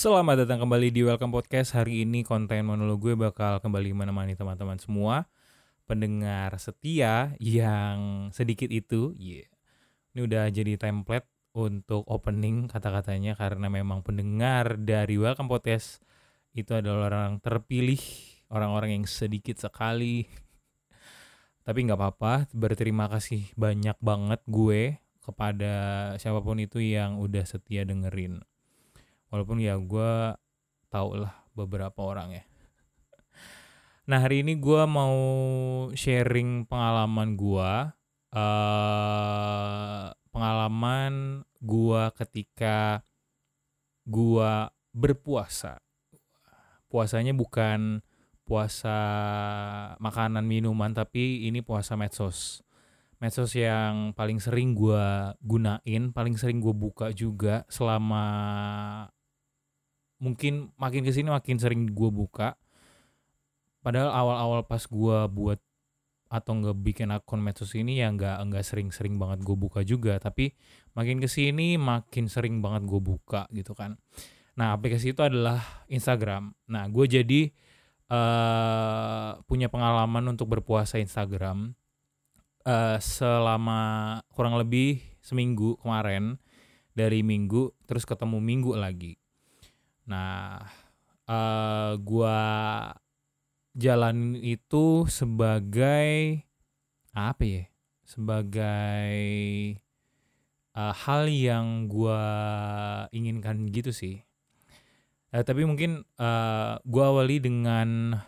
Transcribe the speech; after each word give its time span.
Selamat 0.00 0.48
datang 0.48 0.64
kembali 0.64 0.96
di 0.96 1.04
Welcome 1.04 1.28
Podcast. 1.28 1.76
Hari 1.76 2.08
ini 2.08 2.24
konten 2.24 2.64
monolog 2.64 3.04
gue 3.04 3.12
bakal 3.20 3.60
kembali 3.60 3.92
menemani 3.92 4.32
teman-teman 4.32 4.80
semua 4.80 5.28
pendengar 5.84 6.56
setia 6.56 7.36
yang 7.36 8.32
sedikit 8.32 8.72
itu. 8.72 9.12
Yeah. 9.20 9.44
Ini 10.16 10.24
udah 10.24 10.48
jadi 10.48 10.80
template 10.80 11.28
untuk 11.52 12.08
opening 12.08 12.64
kata-katanya 12.72 13.36
karena 13.36 13.68
memang 13.68 14.00
pendengar 14.00 14.80
dari 14.80 15.20
Welcome 15.20 15.52
Podcast 15.52 16.00
itu 16.56 16.72
adalah 16.72 17.12
orang 17.12 17.36
terpilih, 17.44 18.00
orang-orang 18.48 18.96
yang 18.96 19.04
sedikit 19.04 19.60
sekali. 19.60 20.24
Tapi 21.68 21.76
nggak 21.76 22.00
apa-apa, 22.00 22.48
berterima 22.56 23.04
kasih 23.12 23.52
banyak 23.52 24.00
banget 24.00 24.40
gue 24.48 24.96
kepada 25.20 25.74
siapa 26.16 26.40
pun 26.40 26.56
itu 26.56 26.80
yang 26.80 27.20
udah 27.20 27.44
setia 27.44 27.84
dengerin 27.84 28.40
walaupun 29.30 29.62
ya 29.62 29.78
gue 29.78 30.34
tau 30.90 31.14
lah 31.14 31.32
beberapa 31.54 32.02
orang 32.02 32.42
ya. 32.42 32.44
Nah 34.10 34.18
hari 34.18 34.42
ini 34.42 34.58
gue 34.58 34.82
mau 34.90 35.16
sharing 35.94 36.66
pengalaman 36.66 37.38
gue 37.38 37.70
uh, 38.34 40.04
pengalaman 40.34 41.42
gue 41.62 42.02
ketika 42.18 43.06
gue 44.10 44.52
berpuasa. 44.90 45.78
Puasanya 46.90 47.30
bukan 47.30 48.02
puasa 48.42 48.98
makanan 50.02 50.42
minuman 50.42 50.90
tapi 50.90 51.46
ini 51.46 51.62
puasa 51.62 51.94
medsos. 51.94 52.66
Medsos 53.22 53.54
yang 53.54 54.10
paling 54.16 54.42
sering 54.42 54.74
gue 54.74 55.06
gunain 55.44 56.10
paling 56.10 56.34
sering 56.34 56.58
gue 56.58 56.74
buka 56.74 57.14
juga 57.14 57.62
selama 57.70 58.26
mungkin 60.20 60.70
makin 60.76 61.02
ke 61.02 61.10
sini 61.10 61.32
makin 61.32 61.56
sering 61.56 61.90
gue 61.90 62.10
buka. 62.12 62.54
Padahal 63.80 64.12
awal-awal 64.12 64.60
pas 64.68 64.84
gue 64.84 65.18
buat 65.32 65.60
atau 66.30 66.52
nggak 66.62 66.78
bikin 66.86 67.10
akun 67.10 67.42
medsos 67.42 67.74
ini 67.74 67.98
ya 67.98 68.12
nggak 68.14 68.38
nggak 68.46 68.62
sering-sering 68.62 69.18
banget 69.18 69.42
gue 69.42 69.56
buka 69.56 69.80
juga. 69.82 70.20
Tapi 70.20 70.52
makin 70.94 71.18
ke 71.18 71.26
sini 71.26 71.80
makin 71.80 72.28
sering 72.30 72.60
banget 72.60 72.86
gue 72.86 73.00
buka 73.00 73.48
gitu 73.50 73.72
kan. 73.74 73.96
Nah 74.54 74.76
aplikasi 74.76 75.16
itu 75.16 75.24
adalah 75.24 75.88
Instagram. 75.90 76.52
Nah 76.68 76.86
gue 76.86 77.04
jadi 77.08 77.50
uh, 78.12 79.40
punya 79.48 79.72
pengalaman 79.72 80.36
untuk 80.36 80.52
berpuasa 80.52 81.00
Instagram 81.00 81.72
uh, 82.68 82.98
selama 83.00 83.80
kurang 84.34 84.60
lebih 84.60 85.00
seminggu 85.24 85.80
kemarin 85.80 86.36
dari 86.92 87.22
minggu 87.22 87.70
terus 87.86 88.02
ketemu 88.04 88.42
minggu 88.42 88.72
lagi 88.74 89.19
Nah, 90.10 90.66
uh, 91.30 91.94
gua 92.02 92.42
jalan 93.78 94.34
itu 94.34 95.06
sebagai 95.06 96.42
apa 97.14 97.42
ya? 97.46 97.64
Sebagai 98.02 99.22
uh, 100.74 100.90
hal 100.90 101.30
yang 101.30 101.86
gua 101.86 102.22
inginkan 103.14 103.70
gitu 103.70 103.94
sih. 103.94 104.26
Uh, 105.30 105.46
tapi 105.46 105.62
mungkin 105.62 106.02
uh, 106.18 106.82
gua 106.82 107.04
awali 107.14 107.38
dengan 107.38 108.18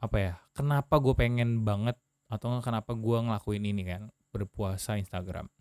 apa 0.00 0.16
ya? 0.16 0.34
Kenapa 0.56 0.96
gue 1.04 1.12
pengen 1.12 1.68
banget 1.68 2.00
atau 2.32 2.64
kenapa 2.64 2.96
gua 2.96 3.20
ngelakuin 3.20 3.68
ini 3.68 3.84
kan 3.84 4.08
berpuasa 4.32 4.96
Instagram. 4.96 5.52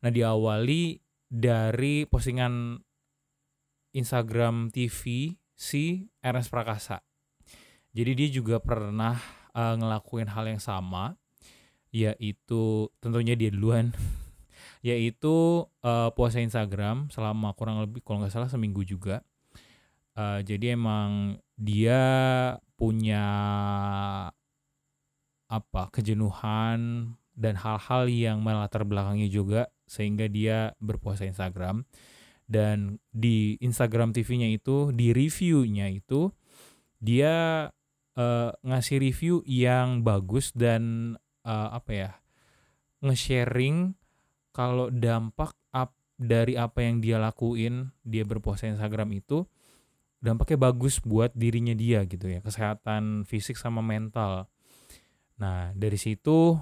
Nah 0.00 0.10
diawali 0.10 0.96
dari 1.28 2.08
postingan 2.08 2.80
Instagram 3.92 4.72
TV 4.72 5.34
si 5.52 6.08
Ernest 6.24 6.48
Prakasa. 6.48 7.04
Jadi 7.92 8.12
dia 8.16 8.28
juga 8.32 8.56
pernah 8.58 9.20
uh, 9.52 9.76
ngelakuin 9.76 10.28
hal 10.32 10.48
yang 10.48 10.60
sama, 10.60 11.14
yaitu 11.92 12.88
tentunya 13.04 13.36
dia 13.36 13.52
duluan, 13.52 13.92
yaitu 14.88 15.68
uh, 15.84 16.08
puasa 16.16 16.40
Instagram 16.40 17.12
selama 17.12 17.52
kurang 17.52 17.84
lebih 17.84 18.00
kalau 18.00 18.24
nggak 18.24 18.32
salah 18.32 18.48
seminggu 18.48 18.80
juga. 18.82 19.20
Uh, 20.12 20.44
jadi 20.44 20.76
emang 20.76 21.40
dia 21.56 22.00
punya 22.76 23.24
apa 25.52 25.82
kejenuhan 25.92 27.12
dan 27.36 27.54
hal-hal 27.60 28.08
yang 28.08 28.40
melatar 28.40 28.84
belakangnya 28.88 29.28
juga 29.28 29.68
sehingga 29.84 30.28
dia 30.28 30.72
berpuasa 30.80 31.28
Instagram 31.28 31.84
dan 32.52 33.00
di 33.08 33.56
Instagram 33.64 34.12
TV-nya 34.12 34.52
itu 34.52 34.92
di 34.92 35.16
reviewnya 35.16 35.88
itu 35.88 36.28
dia 37.00 37.66
uh, 38.20 38.50
ngasih 38.60 39.00
review 39.00 39.40
yang 39.48 40.04
bagus 40.04 40.52
dan 40.52 41.16
uh, 41.48 41.72
apa 41.72 41.90
ya 41.90 42.10
nge-sharing 43.00 43.96
kalau 44.52 44.92
dampak 44.92 45.56
up 45.72 45.96
dari 46.20 46.54
apa 46.60 46.84
yang 46.84 47.00
dia 47.00 47.16
lakuin 47.16 47.90
dia 48.04 48.22
berpuasa 48.22 48.68
Instagram 48.68 49.16
itu 49.16 49.48
dampaknya 50.22 50.70
bagus 50.70 51.02
buat 51.02 51.34
dirinya 51.34 51.74
dia 51.74 52.04
gitu 52.06 52.30
ya 52.30 52.38
kesehatan 52.38 53.26
fisik 53.26 53.58
sama 53.58 53.82
mental. 53.82 54.46
Nah 55.40 55.74
dari 55.74 55.98
situ 55.98 56.54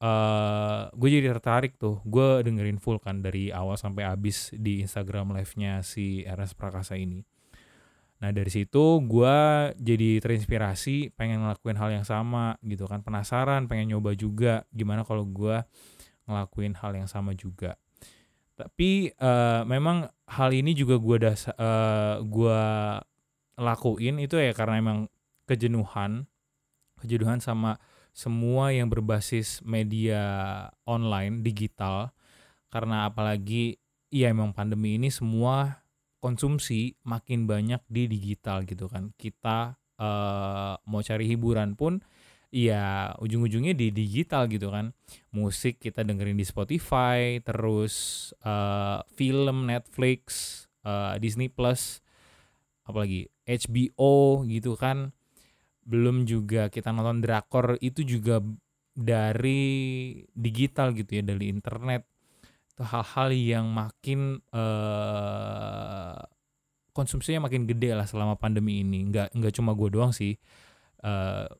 uh, 0.00 0.06
eh, 0.08 0.82
gue 0.96 1.08
jadi 1.20 1.26
tertarik 1.36 1.76
tuh. 1.76 2.00
Gue 2.08 2.40
dengerin 2.42 2.80
full 2.80 2.98
kan 2.98 3.20
dari 3.20 3.52
awal 3.52 3.76
sampai 3.76 4.08
habis 4.08 4.50
di 4.56 4.80
Instagram 4.80 5.36
live-nya 5.36 5.84
si 5.84 6.24
RS 6.24 6.56
Prakasa 6.56 6.96
ini. 6.96 7.22
Nah 8.20 8.36
dari 8.36 8.52
situ 8.52 9.00
gue 9.00 9.36
jadi 9.80 10.20
terinspirasi 10.20 11.16
pengen 11.16 11.40
ngelakuin 11.40 11.78
hal 11.80 11.90
yang 11.92 12.06
sama 12.08 12.60
gitu 12.64 12.84
kan. 12.84 13.00
Penasaran 13.00 13.64
pengen 13.68 13.96
nyoba 13.96 14.12
juga 14.12 14.68
gimana 14.72 15.04
kalau 15.04 15.24
gue 15.24 15.64
ngelakuin 16.28 16.76
hal 16.76 16.92
yang 16.96 17.08
sama 17.08 17.32
juga. 17.32 17.80
Tapi 18.60 19.16
uh, 19.16 19.64
memang 19.64 20.04
hal 20.28 20.52
ini 20.52 20.76
juga 20.76 21.00
gue 21.00 21.16
das 21.16 21.48
uh, 21.48 22.20
gue 22.20 22.62
lakuin 23.56 24.20
itu 24.20 24.36
ya 24.36 24.52
karena 24.52 24.80
emang 24.80 24.98
kejenuhan 25.48 26.28
kejenuhan 27.00 27.40
sama 27.40 27.80
semua 28.12 28.74
yang 28.74 28.90
berbasis 28.90 29.62
media 29.62 30.20
online 30.84 31.42
digital 31.46 32.12
karena 32.70 33.10
apalagi 33.10 33.78
ya 34.10 34.30
emang 34.30 34.54
pandemi 34.54 34.98
ini 34.98 35.10
semua 35.10 35.82
konsumsi 36.20 36.94
makin 37.02 37.48
banyak 37.48 37.80
di 37.88 38.06
digital 38.06 38.62
gitu 38.68 38.86
kan. 38.86 39.10
Kita 39.16 39.74
uh, 39.98 40.74
mau 40.84 41.00
cari 41.00 41.26
hiburan 41.26 41.74
pun 41.74 42.02
ya 42.50 43.14
ujung-ujungnya 43.22 43.72
di 43.72 43.90
digital 43.90 44.46
gitu 44.46 44.70
kan. 44.70 44.92
Musik 45.32 45.80
kita 45.80 46.04
dengerin 46.04 46.36
di 46.36 46.46
Spotify 46.46 47.40
terus 47.40 48.30
uh, 48.44 49.00
film 49.16 49.66
Netflix 49.66 50.22
uh, 50.84 51.16
Disney 51.16 51.48
Plus 51.48 52.04
apalagi 52.84 53.30
HBO 53.46 54.42
gitu 54.50 54.74
kan 54.74 55.14
belum 55.90 56.22
juga 56.22 56.70
kita 56.70 56.94
nonton 56.94 57.18
drakor 57.18 57.74
itu 57.82 58.06
juga 58.06 58.38
dari 58.94 59.62
digital 60.30 60.94
gitu 60.94 61.18
ya 61.18 61.22
dari 61.26 61.50
internet. 61.50 62.06
Itu 62.70 62.86
hal-hal 62.86 63.34
yang 63.34 63.66
makin 63.74 64.38
uh, 64.54 66.18
konsumsinya 66.94 67.50
makin 67.50 67.66
gede 67.66 67.98
lah 67.98 68.06
selama 68.06 68.38
pandemi 68.38 68.86
ini. 68.86 69.10
Nggak 69.10 69.34
nggak 69.34 69.52
cuma 69.58 69.74
gue 69.74 69.88
doang 69.90 70.14
sih. 70.14 70.38
Uh, 71.02 71.50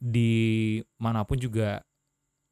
di 0.00 0.80
mana 0.98 1.22
pun 1.28 1.36
juga 1.36 1.84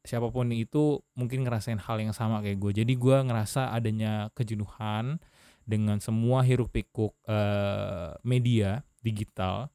siapa 0.05 0.31
pun 0.31 0.47
itu 0.53 1.01
mungkin 1.17 1.43
ngerasain 1.43 1.81
hal 1.81 1.97
yang 1.99 2.13
sama 2.15 2.39
kayak 2.39 2.61
gue 2.61 2.71
jadi 2.85 2.93
gue 2.93 3.17
ngerasa 3.25 3.73
adanya 3.73 4.29
kejenuhan 4.37 5.17
dengan 5.65 5.97
semua 5.99 6.45
hiruk 6.45 6.71
pikuk 6.71 7.11
uh, 7.27 8.15
media 8.21 8.85
digital 9.01 9.73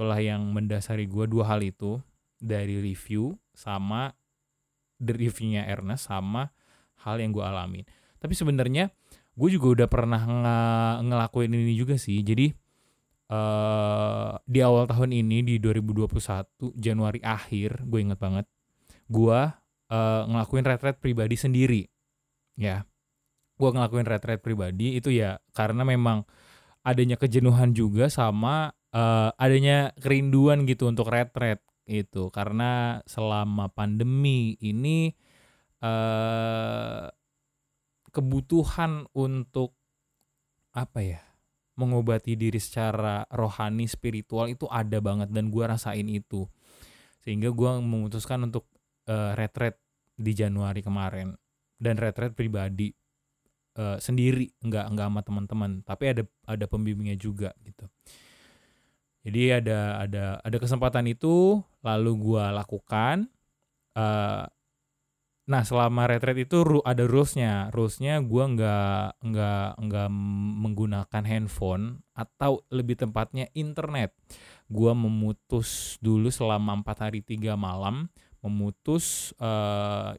itulah 0.00 0.16
yang 0.16 0.56
mendasari 0.56 1.04
gue 1.04 1.28
dua 1.28 1.52
hal 1.52 1.60
itu 1.60 2.00
dari 2.40 2.80
review 2.80 3.36
sama 3.52 4.16
the 4.96 5.12
reviewnya 5.12 5.68
Ernest 5.68 6.08
sama 6.08 6.48
hal 7.04 7.20
yang 7.20 7.36
gue 7.36 7.44
alamin. 7.44 7.84
Tapi 8.16 8.32
sebenarnya 8.32 8.88
gue 9.36 9.48
juga 9.52 9.76
udah 9.76 9.88
pernah 9.92 10.24
ng 10.24 11.04
ngelakuin 11.04 11.52
ini 11.52 11.76
juga 11.76 12.00
sih. 12.00 12.16
Jadi 12.24 12.48
uh, 13.28 14.40
di 14.48 14.64
awal 14.64 14.88
tahun 14.88 15.20
ini 15.20 15.44
di 15.44 15.54
2021 15.60 16.80
Januari 16.80 17.20
akhir 17.20 17.84
gue 17.84 18.00
inget 18.00 18.16
banget 18.16 18.48
gue 19.04 19.40
uh, 19.92 20.22
ngelakuin 20.24 20.64
retret 20.64 20.96
pribadi 20.96 21.36
sendiri. 21.36 21.84
Ya 22.56 22.88
gue 23.60 23.68
ngelakuin 23.68 24.08
retret 24.08 24.40
pribadi 24.40 24.96
itu 24.96 25.12
ya 25.12 25.44
karena 25.52 25.84
memang 25.84 26.24
adanya 26.88 27.20
kejenuhan 27.20 27.76
juga 27.76 28.08
sama 28.08 28.72
uh, 28.94 29.30
adanya 29.38 29.94
kerinduan 29.98 30.66
gitu 30.66 30.90
untuk 30.90 31.10
retret 31.10 31.62
itu 31.90 32.30
karena 32.30 33.02
selama 33.06 33.66
pandemi 33.74 34.54
ini 34.62 35.10
uh, 35.82 37.10
kebutuhan 38.10 39.06
untuk 39.14 39.74
apa 40.70 41.02
ya 41.02 41.22
mengobati 41.74 42.36
diri 42.36 42.60
secara 42.60 43.26
rohani 43.32 43.88
spiritual 43.90 44.46
itu 44.46 44.68
ada 44.70 45.00
banget 45.00 45.32
dan 45.32 45.48
gue 45.48 45.64
rasain 45.64 46.06
itu. 46.06 46.44
Sehingga 47.24 47.48
gue 47.50 47.70
memutuskan 47.80 48.44
untuk 48.44 48.68
uh, 49.08 49.32
retret 49.32 49.80
di 50.12 50.36
Januari 50.36 50.84
kemarin. 50.84 51.32
Dan 51.80 51.96
retret 51.96 52.36
pribadi 52.36 52.92
uh, 53.80 53.96
sendiri 53.96 54.52
nggak 54.60 54.92
nggak 54.92 55.06
sama 55.08 55.20
teman-teman. 55.24 55.70
Tapi 55.80 56.04
ada 56.12 56.22
ada 56.44 56.68
pembimbingnya 56.68 57.16
juga 57.16 57.56
gitu 57.64 57.88
jadi 59.20 59.60
ada 59.60 59.80
ada 60.00 60.24
ada 60.40 60.56
kesempatan 60.56 61.04
itu 61.12 61.60
lalu 61.84 62.12
gue 62.16 62.44
lakukan 62.56 63.28
uh, 63.96 64.48
nah 65.50 65.66
selama 65.66 66.06
retret 66.06 66.46
itu 66.46 66.62
ada 66.86 67.10
rulesnya. 67.10 67.74
Rulesnya 67.74 68.22
gue 68.22 68.44
nggak 68.54 69.18
nggak 69.18 69.68
nggak 69.82 70.08
menggunakan 70.62 71.24
handphone 71.26 72.06
atau 72.14 72.62
lebih 72.70 72.94
tepatnya 73.02 73.50
internet. 73.58 74.14
Gue 74.70 74.94
memutus 74.94 75.98
dulu 75.98 76.30
selama 76.30 76.78
empat 76.78 77.10
hari 77.10 77.26
tiga 77.26 77.58
malam 77.58 78.06
memutus 78.46 79.34
uh, 79.42 80.14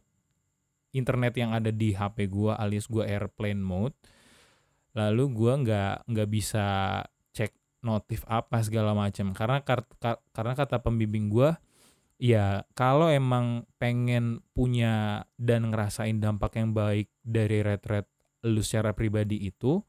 internet 0.92 1.34
yang 1.40 1.56
ada 1.56 1.72
di 1.72 1.96
HP 1.96 2.28
gue 2.28 2.52
alias 2.52 2.92
gue 2.92 3.08
airplane 3.08 3.64
mode. 3.64 3.96
Lalu 5.00 5.24
gue 5.32 5.54
nggak 5.64 6.12
nggak 6.12 6.28
bisa 6.28 6.68
notif 7.82 8.26
apa 8.30 8.62
segala 8.62 8.94
macam. 8.98 9.34
Karena 9.34 9.62
kar, 9.62 9.86
kar, 9.98 10.22
karena 10.34 10.54
kata 10.58 10.82
pembimbing 10.82 11.30
gue 11.30 11.52
ya 12.22 12.62
kalau 12.78 13.10
emang 13.10 13.66
pengen 13.82 14.46
punya 14.54 15.26
dan 15.42 15.74
ngerasain 15.74 16.22
dampak 16.22 16.62
yang 16.62 16.78
baik 16.78 17.10
dari 17.26 17.66
retret 17.66 18.06
lu 18.46 18.62
secara 18.62 18.94
pribadi 18.94 19.42
itu 19.42 19.82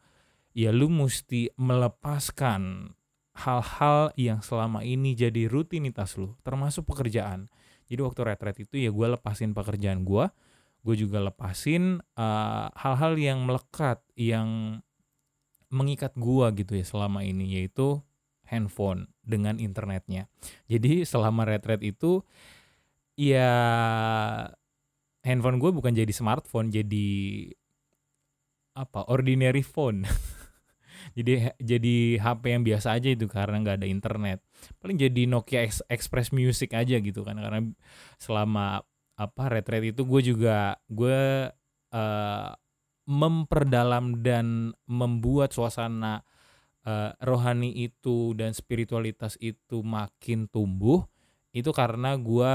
ya 0.57 0.73
lu 0.73 0.89
mesti 0.89 1.53
melepaskan 1.61 2.93
hal-hal 3.33 4.13
yang 4.17 4.45
selama 4.45 4.85
ini 4.85 5.17
jadi 5.17 5.49
rutinitas 5.49 6.17
lu 6.21 6.37
termasuk 6.45 6.85
pekerjaan. 6.89 7.49
Jadi 7.89 8.01
waktu 8.01 8.21
retret 8.25 8.57
itu 8.65 8.81
ya 8.81 8.89
gue 8.89 9.07
lepasin 9.17 9.53
pekerjaan 9.53 10.05
gue 10.05 10.25
gue 10.83 10.97
juga 10.99 11.23
lepasin 11.23 12.03
hal 12.19 12.27
eh, 12.27 12.69
hal-hal 12.75 13.15
yang 13.15 13.39
melekat 13.47 14.03
yang 14.19 14.81
mengikat 15.73 16.13
gue 16.15 16.47
gitu 16.63 16.73
ya 16.77 16.85
selama 16.85 17.25
ini 17.25 17.59
yaitu 17.59 18.05
handphone 18.45 19.09
dengan 19.25 19.57
internetnya. 19.57 20.29
Jadi 20.69 21.09
selama 21.09 21.49
retret 21.49 21.81
itu 21.81 22.21
ya 23.17 23.51
handphone 25.25 25.57
gue 25.57 25.71
bukan 25.73 25.97
jadi 25.97 26.13
smartphone 26.13 26.69
jadi 26.69 27.09
apa 28.77 29.09
ordinary 29.09 29.65
phone. 29.65 30.05
Jadi 31.19 31.45
jadi 31.61 32.17
HP 32.23 32.43
yang 32.57 32.65
biasa 32.65 32.97
aja 32.97 33.11
itu 33.13 33.27
karena 33.29 33.61
nggak 33.61 33.85
ada 33.85 33.89
internet. 33.91 34.39
Paling 34.81 34.97
jadi 34.97 35.29
Nokia 35.29 35.67
Express 35.91 36.33
Music 36.33 36.73
aja 36.73 36.97
gitu 37.03 37.21
kan 37.27 37.37
karena 37.37 37.61
selama 38.17 38.81
apa 39.19 39.45
retret 39.51 39.93
itu 39.93 40.09
gue 40.09 40.21
juga 40.25 40.79
gue 40.89 41.53
uh, 41.93 42.49
memperdalam 43.09 44.23
dan 44.23 44.77
membuat 44.87 45.51
suasana 45.51 46.23
uh, 46.87 47.11
rohani 47.23 47.75
itu 47.87 48.35
dan 48.39 48.55
spiritualitas 48.55 49.35
itu 49.43 49.83
makin 49.83 50.47
tumbuh 50.47 51.07
itu 51.53 51.69
karena 51.75 52.17
gue 52.17 52.55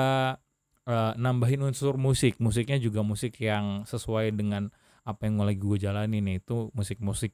uh, 0.87 1.13
nambahin 1.19 1.61
unsur 1.67 1.99
musik. 2.01 2.41
Musiknya 2.41 2.81
juga 2.81 3.05
musik 3.05 3.37
yang 3.37 3.85
sesuai 3.85 4.33
dengan 4.33 4.73
apa 5.07 5.29
yang 5.29 5.39
lagi 5.39 5.61
gue 5.61 5.77
jalani 5.79 6.19
nih 6.19 6.43
itu 6.43 6.73
musik-musik 6.75 7.31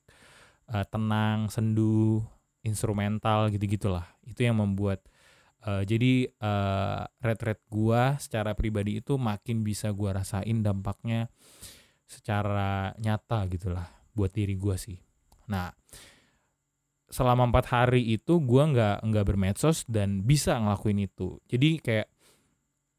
uh, 0.69 0.85
tenang 0.85 1.49
sendu 1.49 2.21
instrumental 2.63 3.49
gitu 3.51 3.65
gitulah 3.67 4.07
itu 4.23 4.45
yang 4.45 4.59
membuat 4.59 5.03
Uh, 5.63 5.87
jadi 5.87 6.27
uh, 6.43 7.07
red-red 7.23 7.55
gua 7.71 8.19
secara 8.19 8.51
pribadi 8.51 8.99
itu 8.99 9.15
makin 9.15 9.63
bisa 9.63 9.95
gua 9.95 10.19
rasain 10.19 10.59
dampaknya 10.59 11.31
secara 12.07 12.91
nyata 12.99 13.45
gitulah 13.49 13.87
buat 14.13 14.29
diri 14.31 14.53
gua 14.57 14.77
sih. 14.77 14.97
Nah, 15.49 15.73
selama 17.09 17.49
empat 17.49 17.69
hari 17.69 18.13
itu 18.13 18.39
gua 18.41 18.69
nggak 18.69 18.97
nggak 19.05 19.25
bermedsos 19.25 19.85
dan 19.89 20.23
bisa 20.23 20.57
ngelakuin 20.57 21.05
itu. 21.05 21.37
Jadi 21.49 21.81
kayak 21.81 22.07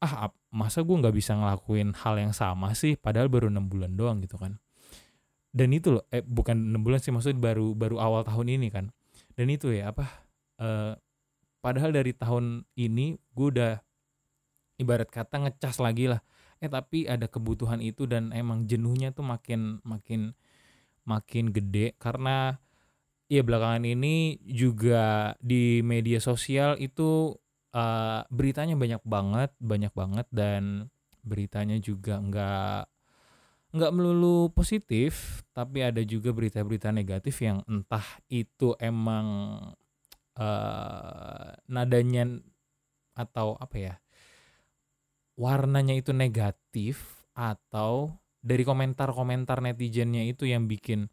ah 0.03 0.29
masa 0.53 0.83
gua 0.83 1.01
nggak 1.05 1.15
bisa 1.15 1.33
ngelakuin 1.35 1.95
hal 1.95 2.15
yang 2.19 2.33
sama 2.35 2.75
sih 2.77 2.99
padahal 2.99 3.31
baru 3.31 3.47
enam 3.49 3.67
bulan 3.71 3.95
doang 3.95 4.21
gitu 4.23 4.37
kan. 4.37 4.59
Dan 5.55 5.71
itu 5.71 5.95
loh, 5.95 6.03
eh 6.11 6.19
bukan 6.19 6.75
enam 6.75 6.83
bulan 6.83 6.99
sih 6.99 7.15
maksudnya 7.15 7.39
baru 7.39 7.71
baru 7.71 7.95
awal 8.03 8.21
tahun 8.27 8.59
ini 8.59 8.67
kan. 8.69 8.91
Dan 9.35 9.47
itu 9.47 9.71
ya 9.71 9.95
apa 9.95 10.25
uh, 10.59 10.99
padahal 11.63 11.95
dari 11.95 12.13
tahun 12.13 12.61
ini 12.77 13.17
gue 13.33 13.47
udah 13.55 13.73
ibarat 14.77 15.09
kata 15.09 15.47
ngecas 15.47 15.79
lagi 15.81 16.11
lah 16.11 16.21
eh 16.65 16.71
tapi 16.73 17.05
ada 17.05 17.29
kebutuhan 17.29 17.77
itu 17.77 18.09
dan 18.09 18.33
emang 18.33 18.65
jenuhnya 18.65 19.13
tuh 19.13 19.21
makin 19.21 19.77
makin 19.85 20.33
makin 21.05 21.53
gede 21.53 21.93
karena 22.01 22.57
ya 23.29 23.45
belakangan 23.45 23.85
ini 23.85 24.41
juga 24.41 25.33
di 25.37 25.85
media 25.85 26.17
sosial 26.17 26.81
itu 26.81 27.37
uh, 27.77 28.25
beritanya 28.33 28.73
banyak 28.73 29.05
banget 29.05 29.53
banyak 29.61 29.93
banget 29.93 30.27
dan 30.33 30.89
beritanya 31.21 31.77
juga 31.77 32.17
nggak 32.17 32.81
nggak 33.75 33.91
melulu 33.93 34.49
positif 34.49 35.45
tapi 35.53 35.85
ada 35.85 36.01
juga 36.01 36.33
berita-berita 36.33 36.89
negatif 36.89 37.45
yang 37.45 37.61
entah 37.69 38.05
itu 38.31 38.73
emang 38.81 39.27
uh, 40.39 41.49
nadanya 41.69 42.41
atau 43.13 43.59
apa 43.61 43.75
ya 43.77 43.93
warnanya 45.35 45.95
itu 45.95 46.15
negatif 46.15 47.27
atau 47.35 48.15
dari 48.39 48.63
komentar-komentar 48.63 49.59
netizennya 49.59 50.23
itu 50.23 50.47
yang 50.47 50.69
bikin 50.69 51.11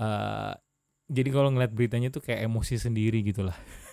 uh, 0.00 0.52
jadi 1.08 1.28
kalau 1.30 1.52
ngeliat 1.52 1.72
beritanya 1.72 2.08
tuh 2.08 2.24
kayak 2.24 2.48
emosi 2.48 2.80
sendiri 2.80 3.20
gitu 3.24 3.44
lah. 3.44 3.56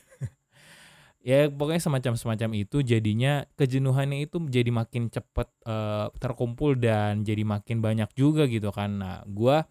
Ya 1.21 1.45
pokoknya 1.45 1.85
semacam 1.85 2.17
semacam 2.17 2.49
itu 2.57 2.81
jadinya 2.81 3.45
kejenuhannya 3.53 4.25
itu 4.25 4.41
jadi 4.49 4.73
makin 4.73 5.13
cepet 5.13 5.53
uh, 5.69 6.09
terkumpul 6.17 6.73
dan 6.73 7.21
jadi 7.21 7.45
makin 7.45 7.77
banyak 7.77 8.09
juga 8.17 8.49
gitu 8.49 8.73
kan. 8.73 8.97
Nah 8.97 9.21
gue 9.29 9.61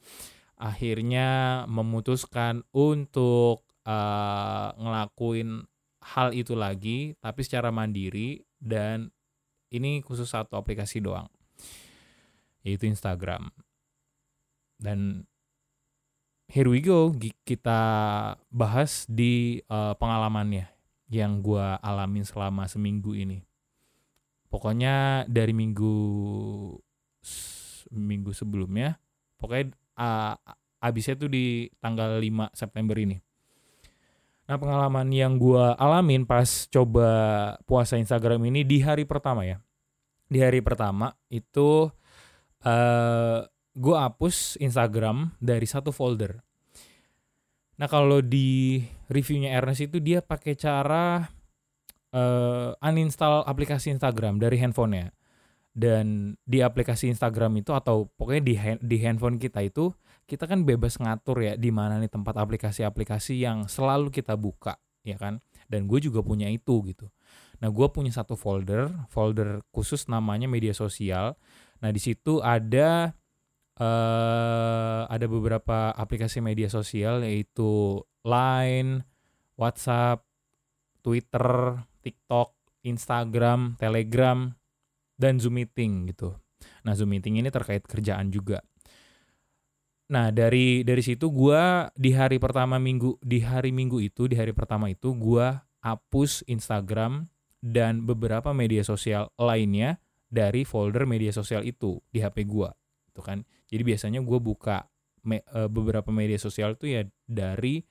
akhirnya 0.55 1.29
memutuskan 1.67 2.63
untuk 2.71 3.67
uh, 3.83 4.71
ngelakuin 4.79 5.67
hal 6.15 6.31
itu 6.39 6.55
lagi 6.55 7.19
tapi 7.19 7.43
secara 7.43 7.75
mandiri 7.75 8.47
dan 8.63 9.11
ini 9.71 10.03
khusus 10.03 10.31
satu 10.31 10.59
aplikasi 10.59 11.03
doang 11.03 11.31
yaitu 12.61 12.85
Instagram. 12.85 13.49
Dan 14.77 15.25
here 16.49 16.69
we 16.69 16.85
go 16.85 17.13
kita 17.45 17.81
bahas 18.53 19.09
di 19.09 19.65
uh, 19.69 19.97
pengalamannya 19.97 20.69
yang 21.11 21.41
gue 21.41 21.67
alamin 21.81 22.25
selama 22.27 22.69
seminggu 22.69 23.17
ini. 23.17 23.45
Pokoknya 24.51 25.25
dari 25.31 25.55
minggu 25.55 25.95
minggu 27.91 28.31
sebelumnya 28.31 28.99
pokoknya 29.37 29.75
uh, 29.99 30.35
abisnya 30.81 31.19
tuh 31.19 31.31
di 31.31 31.69
tanggal 31.83 32.17
5 32.17 32.55
September 32.55 32.97
ini 32.97 33.19
Nah 34.51 34.59
pengalaman 34.59 35.07
yang 35.15 35.39
gue 35.39 35.63
alamin 35.79 36.27
pas 36.27 36.67
coba 36.67 37.11
puasa 37.71 37.95
Instagram 37.95 38.51
ini 38.51 38.67
di 38.67 38.83
hari 38.83 39.07
pertama 39.07 39.47
ya. 39.47 39.63
Di 40.27 40.43
hari 40.43 40.59
pertama 40.59 41.15
itu 41.31 41.87
uh, 42.67 43.39
gue 43.79 43.97
hapus 43.97 44.59
Instagram 44.59 45.39
dari 45.39 45.71
satu 45.71 45.95
folder. 45.95 46.43
Nah 47.79 47.87
kalau 47.87 48.19
di 48.19 48.83
reviewnya 49.07 49.55
Ernest 49.55 49.87
itu 49.87 50.03
dia 50.03 50.19
pakai 50.19 50.59
cara 50.59 51.31
uh, 52.11 52.75
uninstall 52.83 53.47
aplikasi 53.47 53.95
Instagram 53.95 54.43
dari 54.43 54.59
handphonenya. 54.59 55.15
Dan 55.71 56.35
di 56.43 56.59
aplikasi 56.59 57.07
Instagram 57.07 57.63
itu 57.63 57.71
atau 57.71 58.11
pokoknya 58.19 58.43
di 58.43 58.55
di 58.83 58.99
handphone 58.99 59.39
kita 59.39 59.63
itu 59.63 59.95
kita 60.31 60.47
kan 60.47 60.63
bebas 60.63 61.03
ngatur 61.03 61.43
ya 61.43 61.59
di 61.59 61.75
mana 61.75 61.99
nih 61.99 62.07
tempat 62.07 62.39
aplikasi-aplikasi 62.39 63.43
yang 63.43 63.67
selalu 63.67 64.15
kita 64.15 64.39
buka 64.39 64.79
ya 65.03 65.19
kan? 65.19 65.43
Dan 65.67 65.91
gue 65.91 65.99
juga 65.99 66.23
punya 66.23 66.47
itu 66.47 66.87
gitu. 66.87 67.11
Nah 67.59 67.69
gue 67.75 67.87
punya 67.91 68.15
satu 68.15 68.39
folder 68.39 68.87
folder 69.11 69.67
khusus 69.75 70.07
namanya 70.07 70.47
media 70.47 70.71
sosial. 70.71 71.35
Nah 71.83 71.91
di 71.91 71.99
situ 71.99 72.39
ada 72.39 73.11
uh, 73.83 75.03
ada 75.11 75.27
beberapa 75.27 75.91
aplikasi 75.99 76.39
media 76.39 76.71
sosial 76.71 77.27
yaitu 77.27 77.99
Line 78.23 79.03
WhatsApp 79.59 80.23
Twitter 81.03 81.81
TikTok 82.07 82.55
Instagram 82.87 83.75
Telegram 83.83 84.47
dan 85.19 85.43
Zoom 85.43 85.59
meeting 85.59 86.07
gitu. 86.15 86.39
Nah 86.87 86.95
Zoom 86.95 87.13
meeting 87.13 87.43
ini 87.43 87.51
terkait 87.51 87.83
kerjaan 87.85 88.31
juga 88.31 88.63
Nah 90.11 90.35
dari 90.35 90.83
dari 90.83 91.03
situ 91.07 91.31
gue 91.31 91.87
di 91.95 92.11
hari 92.11 92.43
pertama 92.43 92.83
minggu 92.83 93.23
di 93.23 93.39
hari 93.47 93.71
minggu 93.71 94.03
itu 94.03 94.27
di 94.27 94.35
hari 94.35 94.51
pertama 94.51 94.91
itu 94.91 95.15
gue 95.15 95.47
hapus 95.87 96.45
Instagram 96.51 97.31
dan 97.63 98.03
beberapa 98.03 98.51
media 98.51 98.83
sosial 98.83 99.31
lainnya 99.39 100.03
dari 100.31 100.63
folder 100.65 101.05
media 101.05 101.35
sosial 101.35 101.67
itu 101.67 101.99
di 102.09 102.23
HP 102.23 102.47
gue, 102.47 102.71
itu 103.11 103.21
kan. 103.21 103.43
Jadi 103.67 103.83
biasanya 103.83 104.21
gue 104.23 104.39
buka 104.39 104.87
me, 105.27 105.43
uh, 105.53 105.67
beberapa 105.67 106.09
media 106.15 106.39
sosial 106.39 106.79
itu 106.79 106.87
ya 106.91 107.03
dari 107.27 107.83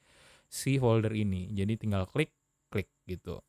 si 0.47 0.79
folder 0.79 1.13
ini. 1.13 1.51
Jadi 1.51 1.75
tinggal 1.75 2.07
klik 2.07 2.31
klik 2.71 2.87
gitu. 3.05 3.43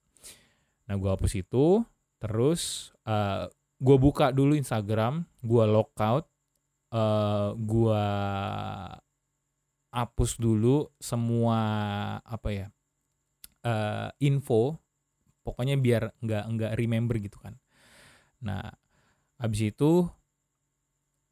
Nah 0.91 0.95
gue 0.99 1.11
hapus 1.11 1.39
itu, 1.39 1.87
terus 2.19 2.93
uh, 3.07 3.47
gue 3.79 3.97
buka 3.97 4.35
dulu 4.35 4.59
Instagram, 4.59 5.25
gue 5.41 5.65
lockout 5.65 6.27
uh, 6.95 7.55
gua 7.57 8.05
hapus 9.91 10.39
dulu 10.39 10.87
semua 11.03 11.59
apa 12.23 12.49
ya 12.51 12.67
uh, 13.67 14.11
info. 14.23 14.79
Pokoknya 15.41 15.75
biar 15.81 16.13
nggak 16.21 16.45
nggak 16.53 16.73
remember 16.77 17.17
gitu 17.17 17.41
kan. 17.41 17.57
Nah 18.45 18.71
abis 19.41 19.73
itu 19.73 20.05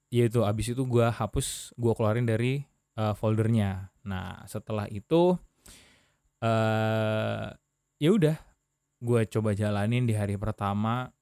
ya 0.09 0.25
itu 0.27 0.41
abis 0.43 0.73
itu 0.73 0.83
gua 0.89 1.13
hapus 1.13 1.77
gua 1.77 1.93
keluarin 1.93 2.27
dari 2.27 2.65
uh, 2.97 3.13
foldernya. 3.13 3.93
Nah 4.09 4.43
setelah 4.49 4.89
itu 4.89 5.37
uh, 6.43 7.47
ya 7.99 8.11
udah 8.15 8.37
gue 8.99 9.21
coba 9.31 9.55
jalanin 9.55 10.11
di 10.11 10.15
hari 10.15 10.35
pertama 10.35 11.15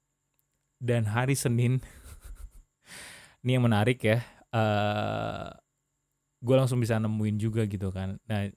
dan 0.81 1.05
hari 1.09 1.37
Senin 1.37 1.81
ini 3.47 3.55
yang 3.55 3.65
menarik 3.71 4.03
ya 4.03 4.19
uh, 4.19 4.59
eh, 4.59 5.49
gue 6.43 6.57
langsung 6.59 6.83
bisa 6.83 6.99
nemuin 6.99 7.39
juga 7.39 7.63
gitu 7.71 7.95
kan. 7.95 8.19
Nah 8.27 8.51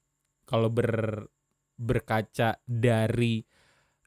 kalau 0.49 0.73
ber 0.73 1.29
berkaca 1.79 2.57
dari 2.65 3.45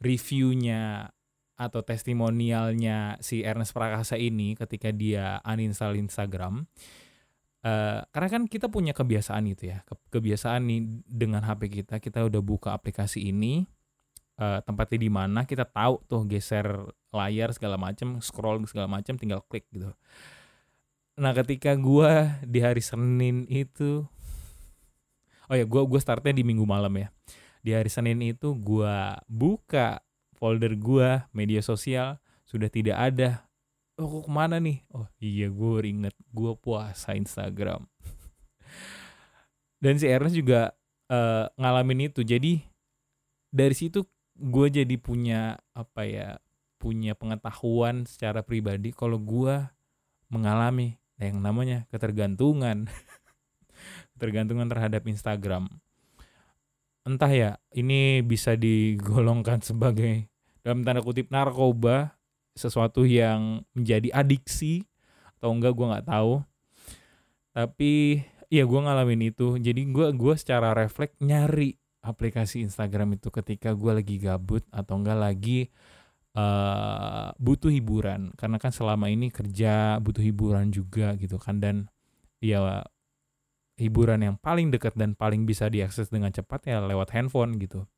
reviewnya 0.03 1.07
atau 1.55 1.81
testimonialnya 1.87 3.23
si 3.23 3.47
Ernest 3.47 3.71
Prakasa 3.73 4.19
ini 4.19 4.59
ketika 4.59 4.91
dia 4.91 5.39
uninstall 5.47 5.95
Instagram 5.95 6.67
uh, 7.62 8.03
karena 8.11 8.29
kan 8.29 8.43
kita 8.51 8.67
punya 8.67 8.91
kebiasaan 8.93 9.47
itu 9.47 9.71
ya 9.71 9.87
kebiasaan 10.11 10.67
nih 10.67 10.81
dengan 11.07 11.47
HP 11.47 11.83
kita 11.83 12.03
kita 12.03 12.27
udah 12.27 12.43
buka 12.43 12.75
aplikasi 12.75 13.31
ini 13.31 13.65
uh, 14.43 14.59
tempatnya 14.67 14.99
di 15.01 15.11
mana 15.12 15.47
kita 15.47 15.65
tahu 15.65 16.03
tuh 16.11 16.27
geser 16.27 16.67
layar 17.15 17.55
segala 17.55 17.79
macam 17.79 18.19
scroll 18.19 18.67
segala 18.67 18.91
macam 18.91 19.15
tinggal 19.15 19.41
klik 19.47 19.71
gitu 19.71 19.95
Nah 21.21 21.37
ketika 21.37 21.76
gue 21.76 22.12
di 22.47 22.59
hari 22.64 22.81
Senin 22.81 23.45
itu 23.49 24.07
Oh 25.50 25.59
ya 25.59 25.69
gue 25.69 25.83
gua 25.85 26.00
startnya 26.00 26.33
di 26.33 26.49
minggu 26.49 26.64
malam 26.64 26.97
ya. 26.97 27.12
Di 27.61 27.76
hari 27.76 27.92
Senin 27.92 28.25
itu 28.25 28.57
gue 28.57 28.97
buka 29.28 30.00
folder 30.33 30.73
gue 30.81 31.21
media 31.37 31.61
sosial 31.61 32.16
Sudah 32.49 32.73
tidak 32.73 32.97
ada. 32.97 33.45
Oh 34.00 34.09
kok 34.09 34.28
ke 34.28 34.33
mana 34.33 34.57
nih? 34.57 34.81
Oh 34.97 35.04
iya 35.21 35.52
gue 35.52 35.85
inget 35.85 36.16
gue 36.33 36.52
puasa 36.57 37.12
Instagram. 37.12 37.85
Dan 39.83 40.00
si 40.00 40.09
Ernest 40.09 40.37
juga 40.37 40.73
uh, 41.12 41.49
ngalamin 41.61 42.12
itu. 42.12 42.25
Jadi 42.25 42.64
dari 43.52 43.76
situ 43.76 44.09
gue 44.37 44.66
jadi 44.73 44.97
punya 44.97 45.61
apa 45.76 46.09
ya 46.09 46.28
punya 46.81 47.12
pengetahuan 47.12 48.09
secara 48.09 48.40
pribadi 48.40 48.90
kalau 48.90 49.21
gue 49.21 49.61
mengalami 50.33 51.01
yang 51.23 51.38
namanya 51.38 51.87
ketergantungan. 51.95 52.91
Ketergantungan 54.14 54.67
terhadap 54.71 55.02
Instagram. 55.07 55.71
Entah 57.02 57.33
ya 57.33 57.50
ini 57.75 58.23
bisa 58.23 58.55
digolongkan 58.55 59.62
sebagai 59.69 60.26
dalam 60.67 60.83
tanda 60.83 61.02
kutip 61.02 61.31
narkoba. 61.31 62.19
Sesuatu 62.52 63.09
yang 63.09 63.64
menjadi 63.73 64.12
adiksi. 64.12 64.85
Atau 65.38 65.55
enggak 65.57 65.73
gue 65.75 65.87
nggak 65.88 66.07
tahu. 66.11 66.45
Tapi 67.57 68.23
ya 68.52 68.62
gue 68.69 68.81
ngalamin 68.83 69.33
itu. 69.33 69.57
Jadi 69.57 69.88
gue 69.88 70.07
gue 70.12 70.35
secara 70.37 70.76
refleks 70.76 71.17
nyari 71.23 71.79
aplikasi 72.02 72.67
Instagram 72.67 73.14
itu 73.17 73.31
ketika 73.31 73.73
gue 73.73 73.93
lagi 73.95 74.19
gabut 74.19 74.67
atau 74.75 74.99
enggak 74.99 75.19
lagi 75.23 75.71
uh, 76.37 77.33
butuh 77.37 77.69
hiburan 77.73 78.33
karena 78.37 78.57
kan 78.57 78.73
selama 78.73 79.09
ini 79.09 79.29
kerja 79.29 80.01
butuh 80.01 80.25
hiburan 80.25 80.73
juga 80.73 81.17
gitu 81.17 81.37
kan 81.37 81.61
dan 81.61 81.89
ya 82.43 82.85
hiburan 83.81 84.21
yang 84.23 84.37
paling 84.37 84.69
dekat 84.71 84.95
dan 84.95 85.17
paling 85.17 85.49
bisa 85.49 85.67
diakses 85.73 86.12
dengan 86.12 86.31
cepat 86.31 86.69
ya 86.69 86.79
lewat 86.85 87.15
handphone 87.17 87.57
gitu. 87.57 87.89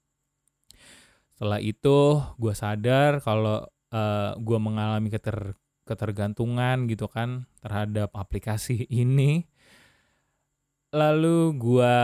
Setelah 1.34 1.58
itu 1.58 2.22
gue 2.38 2.54
sadar 2.54 3.18
kalau 3.18 3.66
uh, 3.90 3.98
eh, 3.98 4.32
gue 4.38 4.58
mengalami 4.58 5.10
keter 5.10 5.58
ketergantungan 5.84 6.88
gitu 6.88 7.10
kan 7.10 7.50
terhadap 7.60 8.14
aplikasi 8.14 8.86
ini. 9.02 9.44
Lalu 10.94 11.58
gue 11.58 11.96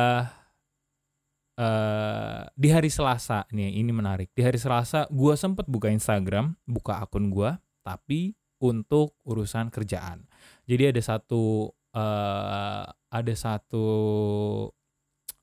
uh, 1.61 2.49
di 2.57 2.69
hari 2.73 2.89
Selasa 2.89 3.45
nih 3.53 3.77
ini 3.77 3.93
menarik. 3.93 4.33
Di 4.33 4.41
hari 4.41 4.57
Selasa 4.57 5.05
gue 5.13 5.35
sempet 5.37 5.69
buka 5.69 5.93
Instagram 5.93 6.57
buka 6.65 7.05
akun 7.05 7.29
gue 7.29 7.53
tapi 7.85 8.33
untuk 8.65 9.17
urusan 9.29 9.69
kerjaan. 9.69 10.25
Jadi 10.65 10.97
ada 10.97 11.01
satu 11.05 11.69
uh, 11.93 12.85
ada 12.89 13.35
satu 13.37 13.87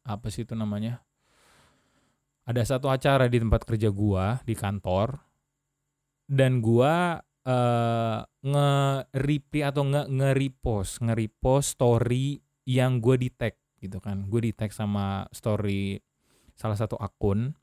apa 0.07 0.27
sih 0.33 0.43
itu 0.43 0.57
namanya? 0.57 1.05
Ada 2.47 2.77
satu 2.77 2.87
acara 2.87 3.27
di 3.27 3.43
tempat 3.43 3.67
kerja 3.67 3.91
gue 3.91 4.25
di 4.47 4.55
kantor 4.55 5.19
dan 6.31 6.63
gue 6.63 6.95
uh, 7.47 8.19
nge-reply 8.23 9.61
atau 9.67 9.83
nge 9.83 10.03
nge-repost 10.07 11.03
nge-repost 11.03 11.75
story 11.75 12.39
yang 12.63 13.03
gue 13.03 13.15
di 13.19 13.29
tag 13.31 13.55
gitu 13.81 14.01
kan. 14.01 14.25
Gue 14.27 14.49
di 14.49 14.51
tag 14.53 14.73
sama 14.73 15.25
story 15.33 16.01
salah 16.57 16.77
satu 16.77 16.97
akun. 16.97 17.53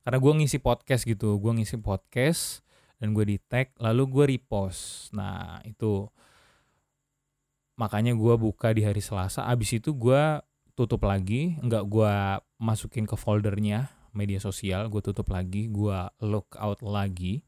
Karena 0.00 0.18
gue 0.18 0.32
ngisi 0.40 0.58
podcast 0.62 1.04
gitu 1.04 1.36
gue 1.36 1.52
ngisi 1.60 1.76
podcast 1.76 2.64
dan 3.02 3.12
gue 3.12 3.24
di 3.24 3.36
tag 3.36 3.74
lalu 3.78 4.02
gue 4.08 4.24
repost. 4.36 5.12
Nah 5.12 5.60
itu. 5.66 6.08
Makanya 7.76 8.12
gue 8.12 8.34
buka 8.36 8.76
di 8.76 8.84
hari 8.84 9.00
Selasa. 9.00 9.48
Abis 9.48 9.80
itu 9.80 9.96
gue 9.96 10.40
tutup 10.76 11.04
lagi 11.04 11.60
nggak 11.60 11.84
gue 11.92 12.14
masukin 12.56 13.04
ke 13.04 13.12
foldernya 13.12 13.92
media 14.16 14.40
sosial 14.40 14.88
gue 14.88 15.04
tutup 15.04 15.28
lagi 15.28 15.68
gue 15.68 15.98
look 16.24 16.56
out 16.56 16.80
lagi. 16.80 17.44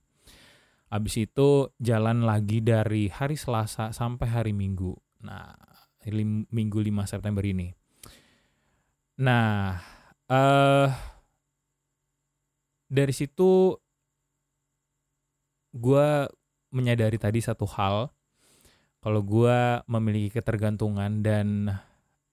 Abis 0.93 1.25
itu 1.25 1.73
jalan 1.81 2.29
lagi 2.29 2.61
dari 2.61 3.09
hari 3.09 3.41
Selasa 3.41 3.97
sampai 3.97 4.29
hari 4.29 4.53
Minggu. 4.53 4.93
Nah 5.25 5.72
minggu 6.51 6.79
5 6.83 7.07
September 7.07 7.45
ini. 7.47 7.71
Nah 9.23 9.79
uh, 10.27 10.89
dari 12.93 13.15
situ 13.15 13.77
gue 15.73 16.09
menyadari 16.73 17.17
tadi 17.17 17.41
satu 17.41 17.65
hal. 17.69 18.13
Kalau 19.03 19.19
gue 19.27 19.83
memiliki 19.91 20.39
ketergantungan 20.39 21.27
dan 21.27 21.67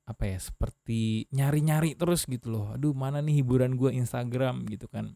apa 0.06 0.26
ya 0.26 0.38
seperti 0.42 1.26
nyari-nyari 1.34 1.98
terus 1.98 2.26
gitu 2.30 2.50
loh. 2.50 2.66
Aduh 2.74 2.94
mana 2.94 3.22
nih 3.22 3.42
hiburan 3.42 3.74
gue 3.78 3.94
Instagram 3.94 4.66
gitu 4.70 4.86
kan. 4.90 5.14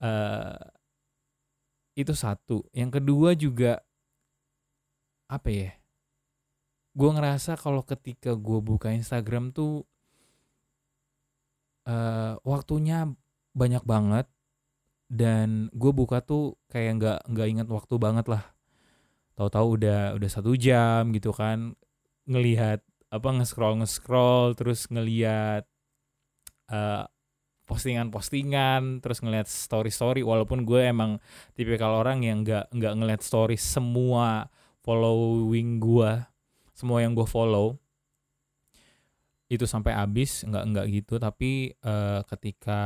Uh, 0.00 0.56
itu 1.96 2.12
satu. 2.12 2.62
Yang 2.76 3.00
kedua 3.00 3.34
juga 3.34 3.72
apa 5.28 5.48
ya 5.52 5.70
gue 6.94 7.10
ngerasa 7.12 7.56
kalau 7.60 7.84
ketika 7.84 8.32
gue 8.36 8.58
buka 8.60 8.92
Instagram 8.92 9.52
tuh 9.52 9.84
uh, 11.88 12.36
waktunya 12.44 13.08
banyak 13.56 13.82
banget. 13.88 14.26
Dan 15.08 15.72
gue 15.72 15.88
buka 15.96 16.20
tuh 16.20 16.60
kayak 16.68 17.00
nggak 17.00 17.18
nggak 17.32 17.48
inget 17.48 17.68
waktu 17.72 17.96
banget 17.96 18.28
lah. 18.28 18.44
Tahu-tahu 19.40 19.80
udah 19.80 20.12
udah 20.20 20.28
satu 20.28 20.52
jam 20.52 21.08
gitu 21.16 21.32
kan. 21.32 21.72
Ngelihat 22.28 22.84
apa 23.08 23.28
nge-scroll 23.40 23.80
nge-scroll 23.80 24.52
terus 24.52 24.84
ngelihat 24.92 25.64
uh, 26.68 27.08
postingan-postingan 27.64 29.00
terus 29.00 29.24
ngelihat 29.24 29.48
story-story. 29.48 30.20
Walaupun 30.20 30.68
gue 30.68 30.92
emang 30.92 31.16
tipikal 31.56 32.04
orang 32.04 32.20
yang 32.20 32.44
nggak 32.44 32.68
nggak 32.68 32.94
ngelihat 33.00 33.22
story 33.24 33.56
semua 33.56 34.52
following 34.84 35.80
gue 35.80 36.12
semua 36.78 37.02
yang 37.02 37.18
gue 37.18 37.26
follow 37.26 37.74
itu 39.50 39.66
sampai 39.66 39.98
habis 39.98 40.46
nggak 40.46 40.64
nggak 40.70 40.86
gitu. 40.94 41.18
Tapi 41.18 41.74
uh, 41.82 42.22
ketika 42.30 42.80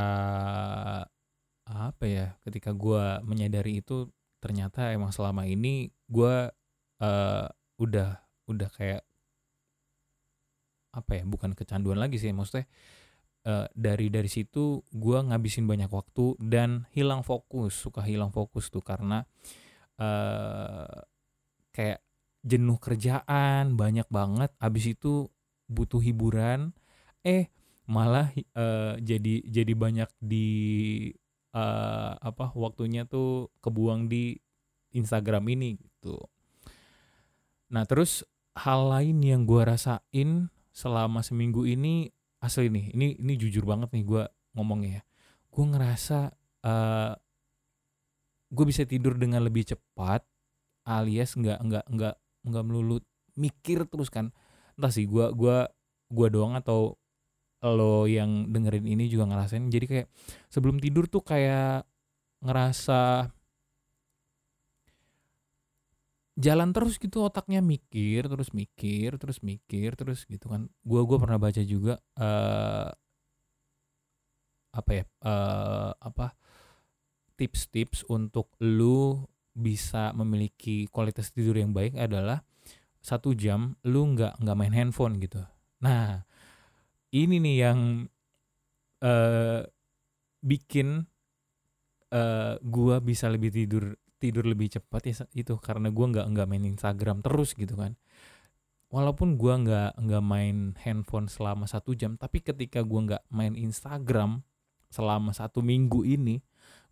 apa 1.63 2.03
ya 2.03 2.27
ketika 2.43 2.73
gue 2.73 3.21
menyadari 3.23 3.79
itu 3.79 4.09
ternyata 4.43 4.91
emang 4.91 5.13
selama 5.15 5.47
ini 5.47 5.93
gue 6.11 6.51
uh, 6.99 7.47
udah 7.79 8.09
udah 8.51 8.69
kayak 8.75 9.03
apa 10.93 11.11
ya 11.17 11.23
bukan 11.23 11.55
kecanduan 11.55 11.97
lagi 11.97 12.19
sih 12.19 12.35
maksudnya 12.35 12.67
uh, 13.47 13.65
dari 13.73 14.11
dari 14.11 14.27
situ 14.27 14.83
gue 14.91 15.17
ngabisin 15.23 15.63
banyak 15.63 15.87
waktu 15.87 16.35
dan 16.43 16.85
hilang 16.91 17.23
fokus 17.23 17.79
suka 17.79 18.03
hilang 18.03 18.29
fokus 18.29 18.67
tuh 18.67 18.83
karena 18.83 19.23
uh, 19.97 21.01
kayak 21.71 22.03
jenuh 22.43 22.75
kerjaan 22.77 23.79
banyak 23.79 24.07
banget 24.11 24.51
abis 24.59 24.93
itu 24.93 25.31
butuh 25.71 26.03
hiburan 26.03 26.75
eh 27.23 27.47
malah 27.87 28.31
uh, 28.55 28.95
jadi 28.99 29.43
jadi 29.47 29.73
banyak 29.75 30.11
di 30.19 30.47
uh, 31.55 32.15
apa 32.19 32.51
waktunya 32.55 33.03
tuh 33.07 33.51
kebuang 33.59 34.07
di 34.07 34.39
Instagram 34.93 35.49
ini 35.51 35.79
gitu. 35.79 36.19
Nah 37.73 37.83
terus 37.89 38.21
hal 38.53 38.87
lain 38.87 39.19
yang 39.23 39.41
gue 39.49 39.61
rasain 39.65 40.47
selama 40.73 41.25
seminggu 41.25 41.65
ini 41.65 42.13
asli 42.43 42.69
nih, 42.69 42.93
ini 42.93 43.07
ini 43.17 43.33
jujur 43.39 43.65
banget 43.65 43.89
nih 43.93 44.05
gue 44.05 44.23
ngomongnya 44.53 45.01
ya. 45.01 45.03
Gue 45.49 45.65
ngerasa 45.69 46.19
uh, 46.65 46.69
eh, 46.69 47.13
gue 48.53 48.65
bisa 48.69 48.85
tidur 48.85 49.17
dengan 49.17 49.41
lebih 49.41 49.65
cepat, 49.65 50.21
alias 50.85 51.33
nggak 51.33 51.59
nggak 51.61 51.85
nggak 51.89 52.15
nggak 52.47 52.65
melulu 52.65 52.99
mikir 53.39 53.87
terus 53.89 54.11
kan. 54.13 54.31
Entah 54.77 54.91
sih 54.93 55.05
gue 55.09 55.31
gua 55.33 55.67
gua 56.11 56.27
doang 56.29 56.53
atau 56.57 56.95
lo 57.63 58.05
yang 58.09 58.51
dengerin 58.51 58.85
ini 58.85 59.07
juga 59.07 59.29
ngerasain. 59.31 59.71
Jadi 59.71 59.85
kayak 59.87 60.07
sebelum 60.51 60.77
tidur 60.83 61.07
tuh 61.07 61.23
kayak 61.23 61.87
ngerasa 62.43 63.31
jalan 66.33 66.73
terus 66.73 66.97
gitu 66.97 67.21
otaknya 67.23 67.61
mikir 67.61 68.25
terus 68.25 68.49
mikir 68.57 69.21
terus 69.21 69.39
mikir 69.45 69.93
terus 69.93 70.25
gitu 70.25 70.49
kan 70.49 70.65
gua 70.81 71.05
gua 71.05 71.21
pernah 71.21 71.37
baca 71.37 71.61
juga 71.61 72.01
uh, 72.17 72.89
apa 74.73 74.91
ya 74.91 75.03
uh, 75.21 75.93
apa 76.01 76.33
tips-tips 77.37 78.09
untuk 78.09 78.49
lu 78.57 79.21
bisa 79.53 80.11
memiliki 80.17 80.89
kualitas 80.89 81.29
tidur 81.29 81.57
yang 81.57 81.71
baik 81.71 81.93
adalah 81.93 82.41
satu 83.03 83.37
jam 83.37 83.77
lu 83.85 84.17
nggak 84.17 84.41
nggak 84.41 84.57
main 84.57 84.73
handphone 84.73 85.21
gitu. 85.21 85.45
Nah 85.85 86.25
ini 87.13 87.37
nih 87.37 87.55
yang 87.69 88.09
uh, 89.05 89.61
bikin 90.41 91.05
uh, 92.09 92.57
gua 92.65 92.97
bisa 92.99 93.29
lebih 93.29 93.53
tidur 93.53 93.93
tidur 94.23 94.47
lebih 94.47 94.71
cepat 94.71 95.01
ya 95.03 95.13
itu 95.35 95.59
karena 95.59 95.91
gue 95.91 96.05
nggak 96.15 96.31
nggak 96.31 96.47
main 96.47 96.63
Instagram 96.63 97.19
terus 97.19 97.51
gitu 97.59 97.75
kan. 97.75 97.99
Walaupun 98.87 99.35
gue 99.35 99.53
nggak 99.67 99.99
nggak 99.99 100.23
main 100.23 100.79
handphone 100.79 101.27
selama 101.27 101.67
satu 101.67 101.91
jam 101.91 102.15
tapi 102.15 102.39
ketika 102.39 102.79
gue 102.87 102.99
nggak 103.03 103.27
main 103.27 103.59
Instagram 103.59 104.39
selama 104.87 105.35
satu 105.35 105.59
minggu 105.59 106.07
ini 106.07 106.39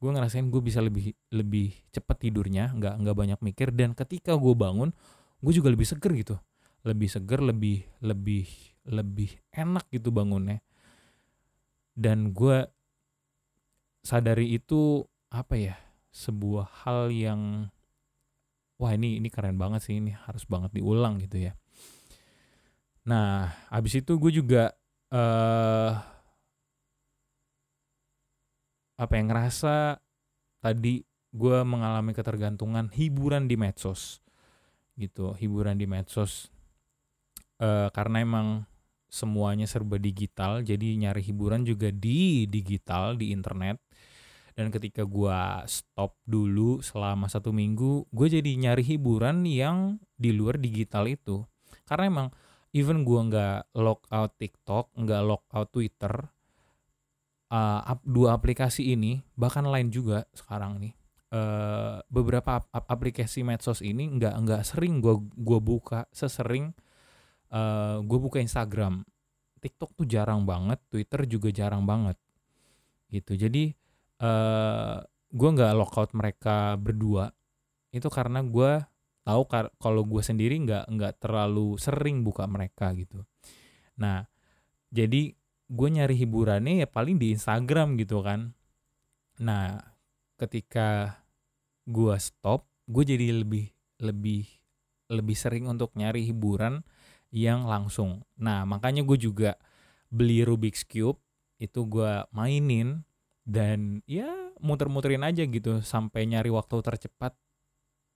gue 0.01 0.09
ngerasain 0.09 0.49
gue 0.49 0.61
bisa 0.65 0.81
lebih 0.81 1.13
lebih 1.29 1.77
cepat 1.93 2.25
tidurnya 2.25 2.73
nggak 2.73 3.05
nggak 3.05 3.15
banyak 3.15 3.39
mikir. 3.45 3.69
Dan 3.69 3.93
ketika 3.93 4.33
gue 4.33 4.57
bangun 4.57 4.89
gue 5.39 5.53
juga 5.53 5.69
lebih 5.69 5.85
seger 5.85 6.11
gitu. 6.17 6.35
Lebih 6.81 7.07
seger 7.07 7.45
lebih 7.45 7.85
lebih 8.01 8.49
lebih 8.89 9.37
enak 9.53 9.85
gitu 9.93 10.09
bangunnya. 10.09 10.65
Dan 11.93 12.33
gue 12.33 12.65
sadari 14.01 14.57
itu 14.57 15.05
apa 15.29 15.53
ya 15.53 15.75
sebuah 16.09 16.83
hal 16.83 17.13
yang 17.13 17.71
wah 18.81 18.91
ini 18.97 19.21
ini 19.21 19.29
keren 19.29 19.61
banget 19.61 19.85
sih 19.85 20.01
ini 20.01 20.11
harus 20.11 20.43
banget 20.49 20.73
diulang 20.73 21.21
gitu 21.21 21.37
ya. 21.37 21.53
Nah, 23.05 23.49
habis 23.69 23.97
itu 23.97 24.17
gue 24.17 24.33
juga 24.33 24.73
uh, 25.13 26.10
apa 29.01 29.17
yang 29.17 29.33
ngerasa 29.33 29.97
tadi 30.61 31.01
gue 31.33 31.57
mengalami 31.65 32.13
ketergantungan 32.13 32.93
hiburan 32.93 33.49
di 33.49 33.57
medsos 33.57 34.21
gitu 34.93 35.33
hiburan 35.33 35.73
di 35.81 35.89
medsos. 35.89 36.53
Uh, 37.57 37.89
karena 37.93 38.21
emang 38.21 38.65
semuanya 39.09 39.69
serba 39.69 40.01
digital 40.01 40.65
jadi 40.65 40.97
nyari 40.97 41.21
hiburan 41.21 41.65
juga 41.65 41.89
di 41.89 42.45
digital 42.45 43.17
di 43.17 43.33
internet. 43.33 43.81
Dan 44.51 44.69
ketika 44.69 45.07
gue 45.07 45.41
stop 45.65 46.21
dulu 46.27 46.83
selama 46.85 47.25
satu 47.25 47.49
minggu 47.49 48.05
gue 48.13 48.27
jadi 48.29 48.51
nyari 48.53 48.85
hiburan 48.85 49.41
yang 49.49 49.97
di 50.13 50.29
luar 50.29 50.61
digital 50.61 51.09
itu. 51.09 51.41
Karena 51.89 52.05
emang 52.05 52.27
even 52.75 53.01
gue 53.01 53.17
nggak 53.17 53.73
lock 53.81 54.05
out 54.13 54.37
TikTok 54.37 54.93
nggak 54.93 55.21
lock 55.25 55.43
out 55.55 55.73
Twitter 55.73 56.29
uh, 57.51 57.99
dua 58.07 58.39
aplikasi 58.39 58.95
ini 58.95 59.19
bahkan 59.35 59.67
lain 59.67 59.91
juga 59.91 60.25
sekarang 60.31 60.79
nih 60.79 60.93
uh, 61.35 61.99
beberapa 62.07 62.63
ap 62.63 62.85
aplikasi 62.87 63.43
medsos 63.43 63.83
ini 63.83 64.07
nggak 64.19 64.35
nggak 64.47 64.61
sering 64.63 64.99
gue 65.03 65.15
gua 65.35 65.59
buka 65.59 65.99
sesering 66.11 66.71
uh, 67.51 67.57
eh, 67.59 67.97
gue 68.03 68.19
buka 68.19 68.39
Instagram. 68.39 69.03
TikTok 69.61 69.93
tuh 69.93 70.09
jarang 70.09 70.41
banget 70.41 70.81
Twitter 70.89 71.21
juga 71.29 71.53
jarang 71.53 71.85
banget 71.85 72.17
gitu. 73.13 73.37
Jadi 73.37 73.69
uh, 74.25 74.97
gue 75.29 75.49
nggak 75.53 75.77
lockout 75.77 76.11
mereka 76.17 76.73
berdua. 76.81 77.29
Itu 77.93 78.09
karena 78.09 78.41
gue 78.41 78.81
tahu 79.21 79.41
kalau 79.77 80.01
gue 80.01 80.21
sendiri 80.25 80.57
nggak 80.65 80.89
nggak 80.89 81.13
terlalu 81.21 81.77
sering 81.77 82.25
buka 82.25 82.49
mereka 82.49 82.89
gitu. 82.97 83.21
Nah 84.01 84.25
jadi 84.89 85.37
gue 85.71 85.87
nyari 85.87 86.15
hiburannya 86.19 86.83
ya 86.83 86.87
paling 86.87 87.15
di 87.15 87.31
Instagram 87.31 87.95
gitu 87.95 88.19
kan. 88.19 88.51
Nah 89.39 89.79
ketika 90.35 91.15
gue 91.87 92.15
stop 92.19 92.67
gue 92.91 93.03
jadi 93.07 93.31
lebih 93.31 93.71
lebih 94.03 94.43
lebih 95.07 95.37
sering 95.37 95.71
untuk 95.71 95.95
nyari 95.95 96.27
hiburan 96.27 96.83
yang 97.31 97.63
langsung. 97.63 98.27
Nah 98.35 98.67
makanya 98.67 99.07
gue 99.07 99.15
juga 99.15 99.55
beli 100.11 100.43
Rubik's 100.43 100.83
Cube 100.83 101.17
itu 101.55 101.87
gue 101.87 102.27
mainin 102.35 103.07
dan 103.47 104.03
ya 104.03 104.27
muter-muterin 104.59 105.23
aja 105.23 105.47
gitu 105.47 105.79
sampai 105.79 106.27
nyari 106.27 106.51
waktu 106.51 106.83
tercepat 106.83 107.33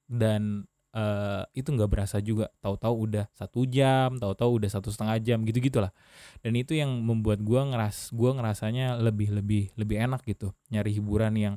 dan 0.05 0.67
uh, 0.95 1.43
itu 1.51 1.67
nggak 1.69 1.91
berasa 1.91 2.17
juga. 2.23 2.47
Tahu-tahu 2.63 2.95
udah 3.11 3.25
satu 3.35 3.67
jam 3.67 4.15
tahu-tahu 4.15 4.63
udah 4.63 4.69
satu 4.71 4.89
setengah 4.89 5.19
jam 5.19 5.43
gitu 5.43 5.59
gitulah 5.59 5.91
dan 6.39 6.55
itu 6.55 6.73
yang 6.73 6.89
membuat 7.03 7.43
gue 7.43 7.59
ngeras 7.59 8.15
gue 8.15 8.31
ngerasanya 8.31 8.97
lebih 9.03 9.35
lebih 9.35 9.69
lebih 9.75 9.97
enak 9.99 10.23
gitu 10.23 10.55
nyari 10.71 10.95
hiburan 10.95 11.33
yang 11.35 11.55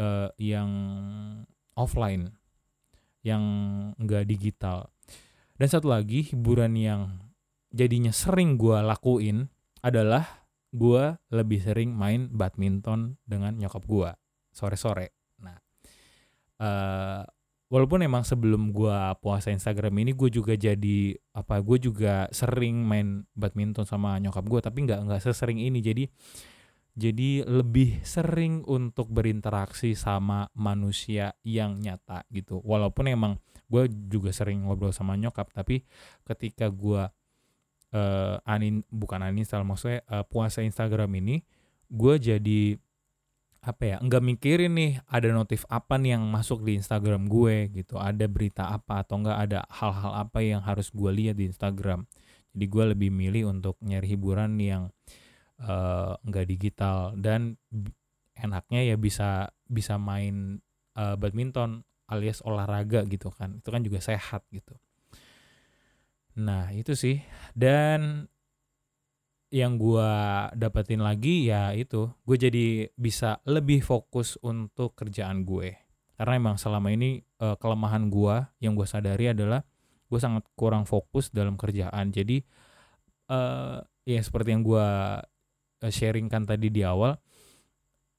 uh, 0.00 0.32
yang 0.40 0.70
offline 1.76 2.32
yang 3.20 3.42
nggak 4.00 4.24
digital. 4.24 4.88
Dan 5.60 5.68
satu 5.68 5.92
lagi 5.92 6.24
hiburan 6.24 6.72
yang 6.72 7.20
jadinya 7.68 8.10
sering 8.10 8.56
gue 8.56 8.80
lakuin 8.80 9.52
adalah 9.84 10.48
gue 10.72 11.18
lebih 11.34 11.60
sering 11.60 11.92
main 11.92 12.30
badminton 12.32 13.20
dengan 13.28 13.58
nyokap 13.60 13.84
gue 13.84 14.10
sore-sore. 14.54 15.12
Nah, 15.42 15.58
uh, 16.62 17.22
walaupun 17.70 18.02
emang 18.02 18.26
sebelum 18.26 18.74
gue 18.74 18.98
puasa 19.22 19.54
Instagram 19.54 19.94
ini 20.02 20.12
gue 20.12 20.28
juga 20.28 20.58
jadi 20.58 21.14
apa 21.32 21.62
gue 21.62 21.78
juga 21.78 22.26
sering 22.34 22.82
main 22.82 23.24
badminton 23.38 23.86
sama 23.86 24.18
nyokap 24.18 24.44
gue 24.44 24.60
tapi 24.60 24.78
nggak 24.84 25.00
nggak 25.06 25.22
sesering 25.22 25.62
ini. 25.62 25.78
Jadi 25.80 26.04
jadi 26.98 27.46
lebih 27.46 28.02
sering 28.02 28.66
untuk 28.66 29.08
berinteraksi 29.08 29.94
sama 29.94 30.50
manusia 30.58 31.32
yang 31.46 31.78
nyata 31.78 32.26
gitu. 32.34 32.58
Walaupun 32.60 33.06
emang 33.08 33.38
gue 33.70 33.86
juga 34.10 34.34
sering 34.34 34.66
ngobrol 34.66 34.90
sama 34.90 35.14
nyokap 35.14 35.54
tapi 35.54 35.86
ketika 36.26 36.66
gue 36.66 37.06
uh, 37.94 38.36
anin 38.42 38.82
bukan 38.90 39.22
uninstall 39.22 39.62
maksudnya 39.62 40.02
uh, 40.10 40.26
puasa 40.26 40.66
Instagram 40.66 41.22
ini 41.22 41.46
gue 41.86 42.14
jadi 42.18 42.74
apa 43.60 43.82
ya 43.84 43.96
nggak 44.00 44.24
mikirin 44.24 44.72
nih 44.72 44.92
ada 45.04 45.28
notif 45.36 45.68
apa 45.68 46.00
nih 46.00 46.16
yang 46.16 46.24
masuk 46.32 46.64
di 46.64 46.80
Instagram 46.80 47.28
gue 47.28 47.68
gitu 47.76 48.00
ada 48.00 48.24
berita 48.24 48.72
apa 48.72 49.04
atau 49.04 49.20
enggak 49.20 49.36
ada 49.36 49.60
hal-hal 49.68 50.12
apa 50.16 50.40
yang 50.40 50.64
harus 50.64 50.88
gue 50.88 51.10
lihat 51.12 51.36
di 51.36 51.52
Instagram. 51.52 52.08
Jadi 52.56 52.66
gue 52.66 52.84
lebih 52.96 53.10
milih 53.12 53.52
untuk 53.52 53.76
nyari 53.84 54.16
hiburan 54.16 54.56
yang 54.56 54.88
uh, 55.60 56.16
nggak 56.24 56.46
digital 56.48 57.12
dan 57.20 57.60
enaknya 58.32 58.80
ya 58.80 58.96
bisa 58.96 59.52
bisa 59.68 60.00
main 60.00 60.64
uh, 60.96 61.14
badminton 61.20 61.84
alias 62.10 62.40
olahraga 62.42 63.04
gitu 63.06 63.28
kan 63.30 63.60
itu 63.60 63.68
kan 63.68 63.84
juga 63.84 64.00
sehat 64.00 64.42
gitu. 64.50 64.72
Nah 66.40 66.72
itu 66.72 66.96
sih. 66.96 67.20
Dan 67.52 68.24
yang 69.50 69.76
gue 69.76 70.10
dapetin 70.54 71.02
lagi 71.02 71.50
ya 71.50 71.74
itu. 71.74 72.10
Gue 72.22 72.36
jadi 72.38 72.86
bisa 72.94 73.42
lebih 73.46 73.82
fokus 73.82 74.38
untuk 74.40 74.94
kerjaan 74.94 75.42
gue. 75.42 75.74
Karena 76.14 76.38
emang 76.38 76.56
selama 76.56 76.94
ini 76.94 77.22
uh, 77.42 77.58
kelemahan 77.58 78.06
gue 78.08 78.36
yang 78.62 78.78
gue 78.78 78.86
sadari 78.86 79.34
adalah 79.34 79.66
gue 80.10 80.20
sangat 80.22 80.46
kurang 80.54 80.86
fokus 80.86 81.30
dalam 81.34 81.58
kerjaan. 81.58 82.14
Jadi 82.14 82.42
uh, 83.30 83.82
ya 84.06 84.20
seperti 84.22 84.54
yang 84.54 84.62
gue 84.62 84.86
sharingkan 85.80 86.44
tadi 86.44 86.68
di 86.68 86.84
awal 86.84 87.16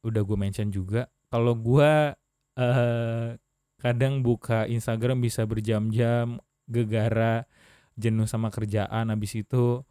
udah 0.01 0.21
gue 0.25 0.37
mention 0.37 0.73
juga 0.73 1.05
kalau 1.29 1.53
gue 1.53 2.17
uh, 2.57 3.27
kadang 3.77 4.25
buka 4.25 4.65
Instagram 4.65 5.21
bisa 5.21 5.45
berjam-jam 5.45 6.41
gegara 6.65 7.45
jenuh 7.93 8.25
sama 8.25 8.49
kerjaan 8.49 9.13
habis 9.13 9.37
itu 9.37 9.85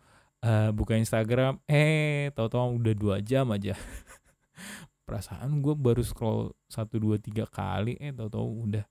uh, 0.45 0.71
buka 0.73 0.97
Instagram 0.97 1.61
eh 1.69 2.33
tahu-tahu 2.33 2.81
udah 2.81 2.95
dua 2.97 3.17
jam 3.21 3.49
aja. 3.53 3.77
Perasaan 5.07 5.61
gue 5.61 5.75
baru 5.75 6.05
scroll 6.05 6.55
satu 6.71 7.03
dua 7.03 7.19
tiga 7.19 7.49
kali 7.49 7.99
eh 7.99 8.15
tahu-tahu 8.15 8.71
udah 8.71 8.85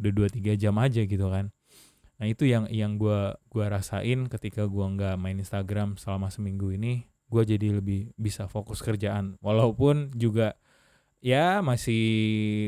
udah 0.00 0.10
dua 0.10 0.28
tiga 0.32 0.52
jam 0.58 0.76
aja 0.80 1.04
gitu 1.04 1.26
kan. 1.30 1.52
Nah 2.18 2.26
itu 2.30 2.46
yang 2.46 2.70
yang 2.70 2.98
gue 2.98 3.34
gua 3.50 3.66
rasain 3.66 4.30
ketika 4.30 4.66
gue 4.66 4.86
nggak 4.94 5.18
main 5.18 5.38
Instagram 5.38 5.98
selama 5.98 6.30
seminggu 6.30 6.70
ini 6.74 7.06
gue 7.32 7.42
jadi 7.42 7.80
lebih 7.80 8.12
bisa 8.18 8.46
fokus 8.50 8.84
kerjaan. 8.84 9.40
Walaupun 9.40 10.12
juga 10.14 10.54
ya 11.22 11.62
masih 11.62 12.02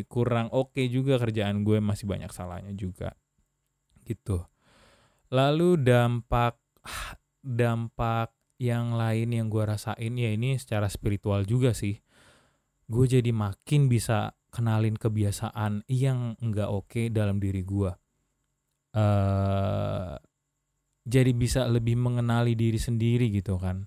kurang 0.06 0.48
oke 0.54 0.78
okay 0.78 0.86
juga 0.86 1.18
kerjaan 1.18 1.66
gue 1.66 1.82
masih 1.82 2.06
banyak 2.06 2.30
salahnya 2.30 2.72
juga 2.72 3.18
gitu. 4.06 4.44
Lalu 5.34 5.82
dampak 5.82 6.60
dampak 7.44 8.32
yang 8.56 8.96
lain 8.96 9.36
yang 9.36 9.52
gue 9.52 9.60
rasain 9.60 10.16
ya 10.16 10.30
ini 10.32 10.56
secara 10.56 10.88
spiritual 10.88 11.44
juga 11.44 11.76
sih. 11.76 12.00
Gue 12.88 13.04
jadi 13.04 13.28
makin 13.30 13.92
bisa 13.92 14.32
kenalin 14.48 14.96
kebiasaan 14.96 15.84
yang 15.92 16.40
enggak 16.40 16.72
oke 16.72 16.88
okay 16.88 17.06
dalam 17.12 17.36
diri 17.36 17.60
gue 17.60 17.92
uh, 18.94 20.14
jadi 21.04 21.32
bisa 21.36 21.68
lebih 21.68 21.98
mengenali 22.00 22.56
diri 22.56 22.80
sendiri 22.80 23.28
gitu 23.28 23.60
kan. 23.60 23.84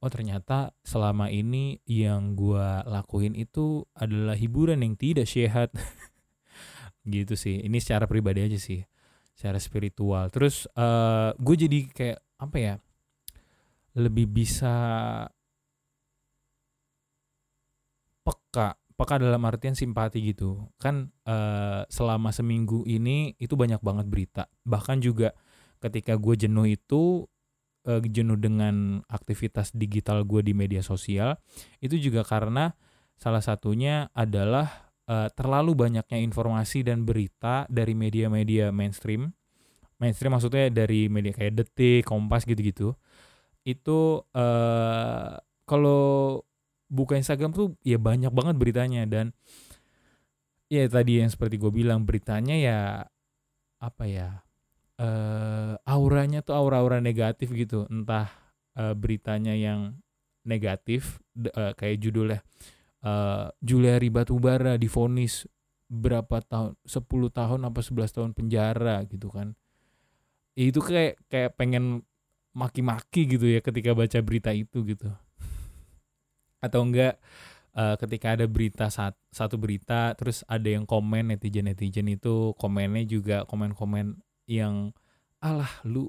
Oh 0.00 0.08
ternyata 0.08 0.72
selama 0.86 1.28
ini 1.28 1.82
yang 1.84 2.38
gue 2.38 2.66
lakuin 2.86 3.36
itu 3.36 3.84
adalah 3.92 4.38
hiburan 4.38 4.80
yang 4.80 4.94
tidak 4.96 5.28
sehat. 5.28 5.74
Gitu 7.06 7.38
sih. 7.38 7.62
Ini 7.62 7.76
secara 7.78 8.10
pribadi 8.10 8.42
aja 8.42 8.58
sih. 8.58 8.82
Secara 9.36 9.60
spiritual. 9.60 10.32
Terus 10.32 10.66
uh, 10.74 11.32
gue 11.36 11.56
jadi 11.56 11.78
kayak 11.92 12.18
apa 12.36 12.56
ya 12.56 12.74
lebih 13.96 14.28
bisa 14.28 14.74
peka. 18.20 18.76
Peka 18.96 19.20
dalam 19.20 19.44
artian 19.44 19.76
simpati 19.76 20.20
gitu. 20.24 20.68
Kan 20.76 21.12
uh, 21.28 21.84
selama 21.88 22.32
seminggu 22.32 22.84
ini 22.88 23.36
itu 23.40 23.56
banyak 23.56 23.80
banget 23.80 24.06
berita. 24.08 24.44
Bahkan 24.64 25.00
juga 25.00 25.32
ketika 25.80 26.16
gue 26.16 26.36
jenuh 26.36 26.68
itu 26.68 27.24
uh, 27.88 28.00
jenuh 28.04 28.40
dengan 28.40 29.04
aktivitas 29.08 29.72
digital 29.76 30.24
gue 30.24 30.40
di 30.40 30.56
media 30.56 30.80
sosial 30.80 31.36
itu 31.84 32.00
juga 32.00 32.24
karena 32.24 32.72
salah 33.20 33.44
satunya 33.44 34.08
adalah 34.16 34.92
uh, 35.08 35.28
terlalu 35.32 35.76
banyaknya 35.76 36.20
informasi 36.20 36.84
dan 36.84 37.04
berita 37.04 37.68
dari 37.68 37.92
media-media 37.92 38.72
mainstream. 38.72 39.32
Mainstream 39.96 40.36
maksudnya 40.36 40.68
dari 40.68 41.08
media 41.08 41.32
kayak 41.32 41.64
detik 41.64 42.04
kompas 42.04 42.44
gitu-gitu 42.44 42.96
itu 43.66 44.22
uh, 44.22 45.34
kalau 45.66 46.40
buka 46.86 47.18
Instagram 47.18 47.50
tuh 47.50 47.74
ya 47.82 47.98
banyak 47.98 48.30
banget 48.30 48.54
beritanya 48.54 49.02
dan 49.10 49.34
ya 50.70 50.86
tadi 50.86 51.18
yang 51.18 51.30
seperti 51.30 51.58
gue 51.58 51.74
bilang 51.74 52.06
beritanya 52.06 52.54
ya 52.54 52.78
apa 53.82 54.04
ya 54.06 54.46
uh, 55.02 55.74
auranya 55.82 56.40
tuh 56.46 56.56
aura-aura 56.56 57.02
negatif 57.02 57.52
gitu. 57.52 57.90
Entah 57.90 58.30
uh, 58.78 58.94
beritanya 58.94 59.52
yang 59.52 59.98
negatif 60.46 61.18
uh, 61.58 61.74
kayak 61.74 61.98
judulnya 61.98 62.40
uh, 63.02 63.50
Juliari 63.58 64.08
Batubara 64.08 64.78
difonis 64.78 65.46
berapa 65.86 66.42
tahun 66.42 66.74
10 66.82 67.02
tahun 67.30 67.60
apa 67.66 67.80
11 67.82 68.14
tahun 68.14 68.30
penjara 68.34 69.02
gitu 69.06 69.30
kan. 69.30 69.54
Itu 70.56 70.80
kayak 70.80 71.20
kayak 71.28 71.58
pengen 71.58 72.06
maki-maki 72.56 73.28
gitu 73.28 73.44
ya 73.44 73.60
ketika 73.60 73.92
baca 73.92 74.16
berita 74.24 74.48
itu 74.56 74.80
gitu. 74.88 75.12
Atau 76.64 76.88
enggak 76.88 77.20
uh, 77.76 78.00
ketika 78.00 78.32
ada 78.32 78.48
berita 78.48 78.88
saat 78.88 79.12
satu 79.28 79.60
berita 79.60 80.16
terus 80.16 80.40
ada 80.48 80.64
yang 80.64 80.88
komen 80.88 81.36
netizen 81.36 81.68
netizen 81.68 82.08
itu 82.08 82.56
komennya 82.56 83.04
juga 83.04 83.36
komen-komen 83.44 84.16
yang 84.48 84.96
alah 85.44 85.68
lu 85.84 86.08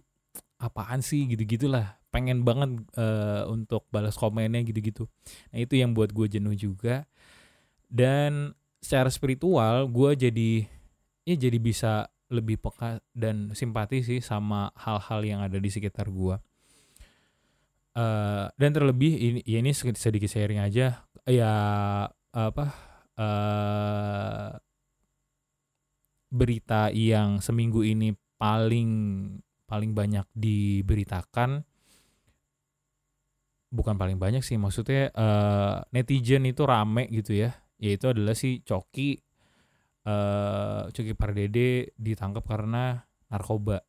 apaan 0.56 1.04
sih? 1.04 1.28
gitu 1.28 1.44
gitulah 1.44 2.00
pengen 2.08 2.48
banget 2.48 2.80
uh, 2.96 3.44
untuk 3.52 3.84
balas 3.92 4.16
komennya 4.16 4.64
gitu-gitu. 4.64 5.12
Nah 5.52 5.60
itu 5.60 5.76
yang 5.76 5.92
buat 5.92 6.16
gue 6.16 6.40
jenuh 6.40 6.56
juga. 6.56 7.04
Dan 7.88 8.56
secara 8.80 9.12
spiritual 9.12 9.88
gue 9.92 10.12
jadi 10.16 10.52
ya 11.28 11.36
jadi 11.36 11.60
bisa 11.60 12.08
lebih 12.28 12.60
peka 12.60 13.00
dan 13.16 13.56
simpati 13.56 14.04
sih 14.04 14.20
sama 14.20 14.72
hal-hal 14.76 15.24
yang 15.24 15.40
ada 15.40 15.56
di 15.56 15.70
sekitar 15.72 16.12
gue 16.12 16.36
uh, 17.98 18.46
dan 18.52 18.70
terlebih 18.72 19.14
ini 19.16 19.40
ya 19.48 19.58
ini 19.64 19.72
sedikit 19.74 20.30
sharing 20.30 20.62
aja 20.62 21.08
ya 21.28 21.54
apa 22.36 22.66
uh, 23.18 24.52
berita 26.28 26.92
yang 26.92 27.40
seminggu 27.40 27.82
ini 27.88 28.12
paling 28.38 28.90
paling 29.68 29.92
banyak 29.96 30.28
diberitakan 30.36 31.64
bukan 33.68 33.96
paling 34.00 34.16
banyak 34.16 34.44
sih 34.44 34.56
maksudnya 34.56 35.12
uh, 35.12 35.84
netizen 35.92 36.48
itu 36.48 36.64
rame 36.64 37.08
gitu 37.12 37.36
ya 37.36 37.52
yaitu 37.78 38.10
adalah 38.10 38.34
si 38.34 38.64
Coki 38.64 39.27
uh, 40.08 40.88
Coki 40.90 41.14
Pardede 41.14 41.92
ditangkap 42.00 42.48
karena 42.48 43.04
narkoba. 43.28 43.84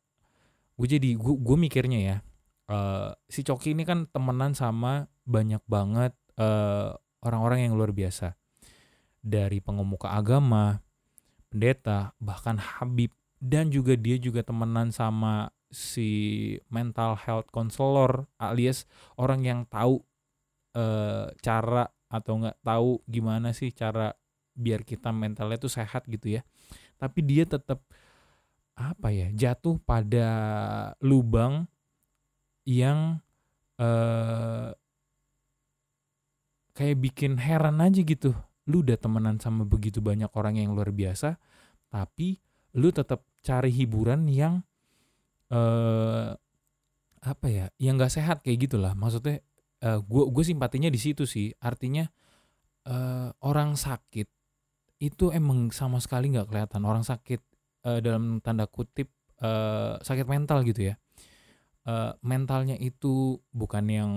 Gue 0.75 0.87
jadi 0.87 1.15
gue 1.15 1.35
gue 1.39 1.57
mikirnya 1.57 1.99
ya 1.99 2.17
uh, 2.69 3.11
si 3.31 3.41
Coki 3.41 3.73
ini 3.73 3.83
kan 3.87 4.05
temenan 4.11 4.53
sama 4.53 5.07
banyak 5.23 5.63
banget 5.65 6.13
orang 6.39 6.95
orang-orang 7.19 7.59
yang 7.67 7.75
luar 7.75 7.91
biasa. 7.91 8.39
Dari 9.19 9.59
pengemuka 9.59 10.15
agama 10.15 10.79
pendeta 11.51 12.15
bahkan 12.23 12.55
Habib. 12.55 13.11
Dan 13.39 13.71
juga 13.71 13.95
dia 13.95 14.15
juga 14.19 14.43
temenan 14.43 14.91
sama 14.91 15.51
si 15.71 16.55
mental 16.67 17.15
health 17.15 17.47
counselor 17.53 18.27
alias 18.41 18.83
orang 19.15 19.45
yang 19.45 19.59
tahu 19.69 20.01
e, 20.73 20.85
cara 21.39 21.87
atau 22.09 22.41
nggak 22.41 22.59
tahu 22.65 22.99
gimana 23.05 23.53
sih 23.53 23.69
cara 23.69 24.11
biar 24.59 24.83
kita 24.83 25.15
mentalnya 25.15 25.55
tuh 25.55 25.71
sehat 25.71 26.03
gitu 26.11 26.35
ya. 26.39 26.41
Tapi 26.99 27.23
dia 27.23 27.47
tetap 27.47 27.79
apa 28.75 29.11
ya 29.11 29.31
jatuh 29.31 29.79
pada 29.83 30.27
lubang 31.03 31.67
yang 32.63 33.19
e, 33.75 33.89
kayak 36.75 36.97
bikin 36.99 37.39
heran 37.39 37.79
aja 37.79 38.03
gitu. 38.03 38.35
Lu 38.67 38.83
udah 38.83 38.99
temenan 38.99 39.39
sama 39.39 39.63
begitu 39.63 40.03
banyak 40.03 40.29
orang 40.35 40.59
yang 40.59 40.75
luar 40.75 40.91
biasa 40.91 41.39
tapi 41.89 42.37
lu 42.77 42.93
tetap 42.93 43.25
cari 43.41 43.73
hiburan 43.73 44.29
yang 44.29 44.61
uh, 45.49 46.37
apa 47.19 47.47
ya 47.49 47.65
yang 47.81 47.97
nggak 47.97 48.13
sehat 48.13 48.45
kayak 48.45 48.69
gitulah. 48.69 48.93
Maksudnya 48.93 49.41
uh, 49.83 49.99
gue 49.99 50.23
gue 50.29 50.43
simpatinya 50.45 50.87
di 50.87 51.01
situ 51.01 51.25
sih. 51.25 51.51
Artinya 51.59 52.05
uh, 52.87 53.33
orang 53.43 53.75
sakit 53.75 54.29
itu 54.99 55.31
emang 55.31 55.71
sama 55.71 56.03
sekali 56.03 56.31
nggak 56.35 56.51
kelihatan. 56.51 56.83
Orang 56.83 57.07
sakit 57.07 57.39
uh, 57.87 57.99
dalam 58.03 58.43
tanda 58.43 58.67
kutip 58.67 59.07
uh, 59.39 59.95
sakit 60.03 60.27
mental 60.27 60.61
gitu 60.67 60.91
ya. 60.91 60.95
Uh, 61.87 62.13
mentalnya 62.21 62.75
itu 62.75 63.39
bukan 63.55 63.85
yang 63.87 64.11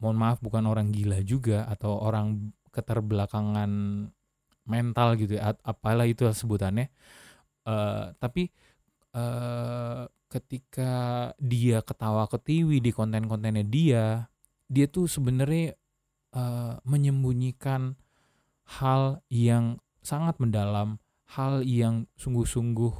mohon 0.00 0.18
maaf 0.18 0.42
bukan 0.42 0.66
orang 0.66 0.90
gila 0.90 1.22
juga 1.22 1.68
atau 1.70 2.00
orang 2.02 2.50
keterbelakangan 2.72 3.70
mental 4.64 5.08
gitu 5.20 5.38
ya 5.38 5.54
apalah 5.62 6.08
itu 6.08 6.26
sebutannya. 6.26 6.88
Uh, 7.62 8.10
tapi 8.18 8.50
uh, 9.14 10.08
ketika 10.32 10.92
dia 11.36 11.84
ketawa 11.84 12.24
ketiwi 12.26 12.80
di 12.80 12.90
konten-kontennya 12.90 13.62
dia 13.68 14.04
dia 14.72 14.88
tuh 14.88 15.04
sebenarnya 15.04 15.76
uh, 16.32 16.80
menyembunyikan 16.88 17.94
hal 18.80 19.20
yang 19.28 19.76
sangat 20.02 20.36
mendalam 20.42 20.98
hal 21.32 21.64
yang 21.64 22.10
sungguh-sungguh 22.18 22.94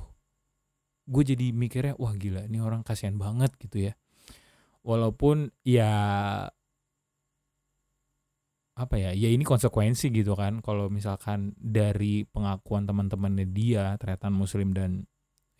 gue 1.03 1.23
jadi 1.27 1.51
mikirnya 1.51 1.99
wah 1.99 2.15
gila 2.15 2.47
ini 2.47 2.62
orang 2.62 2.87
kasihan 2.87 3.19
banget 3.19 3.53
gitu 3.59 3.91
ya. 3.91 3.95
Walaupun 4.83 5.51
ya 5.62 5.93
apa 8.73 8.97
ya 8.97 9.12
ya 9.12 9.29
ini 9.29 9.45
konsekuensi 9.45 10.09
gitu 10.09 10.33
kan 10.33 10.65
kalau 10.65 10.88
misalkan 10.88 11.53
dari 11.61 12.25
pengakuan 12.25 12.88
teman-temannya 12.88 13.47
dia 13.53 13.95
ternyata 14.01 14.33
muslim 14.33 14.73
dan 14.73 15.05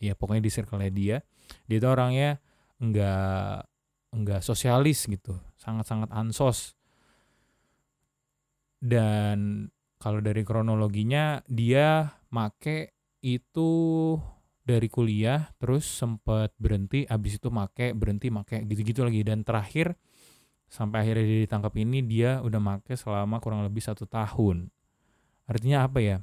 ya 0.01 0.17
pokoknya 0.17 0.43
di 0.43 0.51
circle 0.51 0.81
dia 0.89 1.21
dia 1.69 1.77
itu 1.77 1.87
orangnya 1.87 2.41
nggak 2.81 3.69
enggak 4.17 4.41
sosialis 4.41 5.07
gitu 5.07 5.37
sangat-sangat 5.61 6.11
ansos. 6.11 6.75
Dan 8.83 9.71
kalau 10.03 10.19
dari 10.19 10.43
kronologinya 10.43 11.47
dia 11.47 12.11
make 12.35 12.91
itu 13.23 13.71
dari 14.67 14.91
kuliah 14.91 15.47
terus 15.63 15.87
sempat 15.87 16.51
berhenti 16.59 17.07
abis 17.07 17.39
itu 17.39 17.55
make 17.55 17.95
berhenti 17.95 18.35
make 18.35 18.67
gitu-gitu 18.67 19.07
lagi. 19.07 19.23
Dan 19.23 19.47
terakhir 19.47 19.95
sampai 20.67 21.07
akhirnya 21.07 21.23
dia 21.23 21.41
ditangkap 21.47 21.75
ini 21.79 22.03
dia 22.03 22.43
udah 22.43 22.59
make 22.59 22.99
selama 22.99 23.39
kurang 23.39 23.63
lebih 23.63 23.79
satu 23.79 24.03
tahun. 24.11 24.75
Artinya 25.47 25.87
apa 25.87 25.99
ya? 26.03 26.17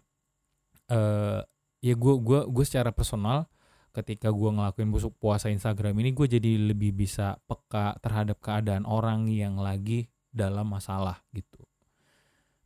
Uh, 0.91 1.39
ya 1.79 1.95
gue 1.95 2.15
gua 2.19 2.43
gue 2.51 2.65
secara 2.67 2.91
personal 2.91 3.47
ketika 3.95 4.27
gue 4.27 4.49
ngelakuin 4.51 4.91
busuk 4.91 5.15
puasa 5.21 5.47
Instagram 5.47 5.95
ini 6.03 6.11
gue 6.11 6.27
jadi 6.27 6.51
lebih 6.73 6.93
bisa 6.93 7.39
peka 7.47 7.95
terhadap 8.03 8.43
keadaan 8.43 8.83
orang 8.83 9.31
yang 9.31 9.55
lagi 9.55 10.11
dalam 10.29 10.67
masalah 10.67 11.23
gitu. 11.31 11.63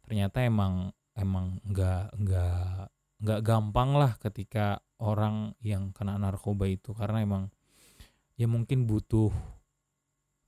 Ternyata 0.04 0.44
emang 0.44 0.92
emang 1.14 1.62
nggak 1.66 2.18
nggak 2.18 2.90
nggak 3.24 3.42
gampang 3.46 3.96
lah 3.96 4.20
ketika 4.20 4.84
orang 5.00 5.56
yang 5.64 5.96
kena 5.96 6.18
narkoba 6.20 6.68
itu. 6.68 6.92
Karena 6.92 7.24
emang 7.24 7.50
ya 8.36 8.50
mungkin 8.50 8.86
butuh 8.90 9.32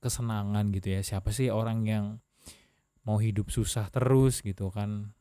kesenangan 0.02 0.70
gitu 0.74 0.96
ya. 0.96 1.00
Siapa 1.02 1.32
sih 1.32 1.48
orang 1.48 1.86
yang 1.86 2.04
mau 3.06 3.18
hidup 3.22 3.48
susah 3.50 3.88
terus 3.88 4.42
gitu 4.42 4.68
kan? 4.74 5.14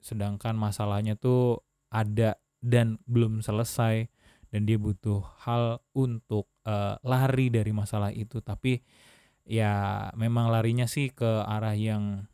Sedangkan 0.00 0.54
masalahnya 0.54 1.18
tuh 1.18 1.60
ada 1.90 2.38
dan 2.58 2.98
belum 3.06 3.40
selesai 3.42 4.10
dan 4.48 4.64
dia 4.64 4.80
butuh 4.80 5.20
hal 5.44 5.84
untuk 5.92 6.48
uh, 6.64 6.96
lari 7.04 7.52
dari 7.52 7.70
masalah 7.74 8.14
itu. 8.14 8.40
Tapi 8.40 8.80
ya 9.48 10.08
memang 10.16 10.52
larinya 10.52 10.84
sih 10.84 11.12
ke 11.12 11.44
arah 11.44 11.76
yang 11.76 12.28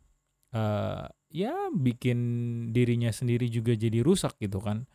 uh, 0.55 1.07
ya 1.35 1.51
bikin 1.75 2.19
dirinya 2.71 3.11
sendiri 3.11 3.51
juga 3.51 3.75
jadi 3.75 3.99
rusak 3.99 4.39
gitu 4.39 4.63
kan. 4.63 4.87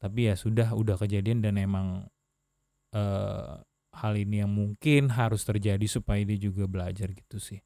Tapi 0.00 0.32
ya 0.32 0.34
sudah 0.34 0.72
udah 0.72 0.96
kejadian 0.96 1.44
dan 1.44 1.60
emang 1.60 2.08
uh, 2.96 3.60
hal 3.94 4.12
ini 4.16 4.40
yang 4.40 4.52
mungkin 4.52 5.12
harus 5.12 5.44
terjadi 5.44 5.84
supaya 5.84 6.24
dia 6.24 6.40
juga 6.40 6.64
belajar 6.64 7.12
gitu 7.12 7.36
sih. 7.36 7.60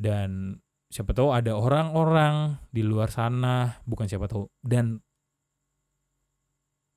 Dan 0.00 0.56
siapa 0.90 1.14
tahu 1.14 1.30
ada 1.30 1.54
orang-orang 1.54 2.58
di 2.74 2.82
luar 2.82 3.14
sana 3.14 3.78
bukan 3.86 4.10
siapa 4.10 4.26
tahu 4.26 4.50
dan 4.58 4.98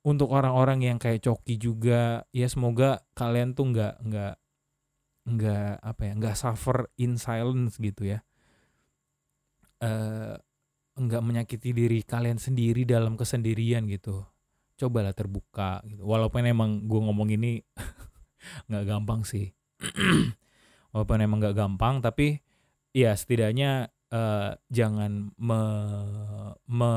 untuk 0.04 0.34
orang-orang 0.34 0.82
yang 0.82 0.98
kayak 0.98 1.22
coki 1.22 1.56
juga 1.56 2.26
ya 2.34 2.50
semoga 2.50 3.06
kalian 3.14 3.54
tuh 3.54 3.70
nggak 3.70 3.94
nggak 4.02 4.34
nggak 5.24 5.70
apa 5.80 6.02
ya 6.04 6.12
nggak 6.18 6.36
suffer 6.36 6.90
in 7.00 7.16
silence 7.16 7.78
gitu 7.78 8.18
ya 8.18 8.20
uh, 9.84 10.34
enggak 10.96 11.22
menyakiti 11.22 11.76
diri 11.76 12.00
kalian 12.00 12.40
sendiri 12.40 12.88
dalam 12.88 13.20
kesendirian 13.20 13.84
gitu. 13.90 14.24
Cobalah 14.80 15.12
terbuka 15.12 15.84
gitu. 15.86 16.02
Walaupun 16.08 16.48
emang 16.48 16.70
gue 16.88 17.00
ngomong 17.04 17.28
ini 17.36 17.60
nggak 18.72 18.84
gampang 18.88 19.22
sih. 19.28 19.52
Walaupun 20.96 21.18
emang 21.20 21.38
nggak 21.42 21.58
gampang 21.58 22.00
tapi 22.00 22.40
ya 22.94 23.12
setidaknya 23.12 23.90
uh, 24.14 24.54
jangan 24.70 25.34
me, 25.34 25.62
me 26.70 26.92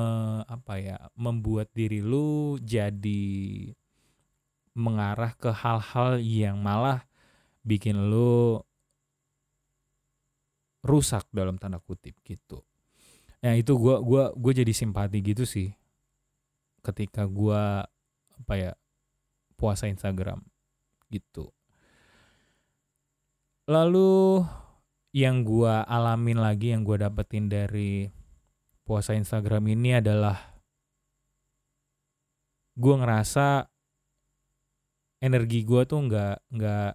apa 0.46 0.74
ya 0.78 0.98
membuat 1.18 1.74
diri 1.74 2.06
lu 2.06 2.62
jadi 2.62 3.74
mengarah 4.78 5.34
ke 5.34 5.50
hal-hal 5.50 6.22
yang 6.22 6.62
malah 6.62 7.10
bikin 7.66 8.14
lu 8.14 8.62
rusak 10.86 11.26
dalam 11.34 11.58
tanda 11.58 11.82
kutip 11.82 12.14
gitu. 12.22 12.67
Ya 13.48 13.56
itu 13.56 13.80
gua 13.80 14.04
gua 14.04 14.36
gue 14.36 14.54
jadi 14.60 14.76
simpati 14.76 15.24
gitu 15.24 15.48
sih 15.48 15.72
ketika 16.84 17.24
gua 17.24 17.88
apa 18.36 18.54
ya 18.60 18.72
puasa 19.56 19.88
Instagram 19.88 20.44
gitu. 21.08 21.56
Lalu 23.72 24.44
yang 25.16 25.48
gua 25.48 25.88
alamin 25.88 26.44
lagi 26.44 26.76
yang 26.76 26.84
gua 26.84 27.08
dapetin 27.08 27.48
dari 27.48 28.12
puasa 28.84 29.16
Instagram 29.16 29.64
ini 29.72 30.04
adalah 30.04 30.60
gua 32.76 33.00
ngerasa 33.00 33.64
energi 35.24 35.64
gua 35.64 35.88
tuh 35.88 36.04
nggak 36.04 36.52
nggak 36.52 36.92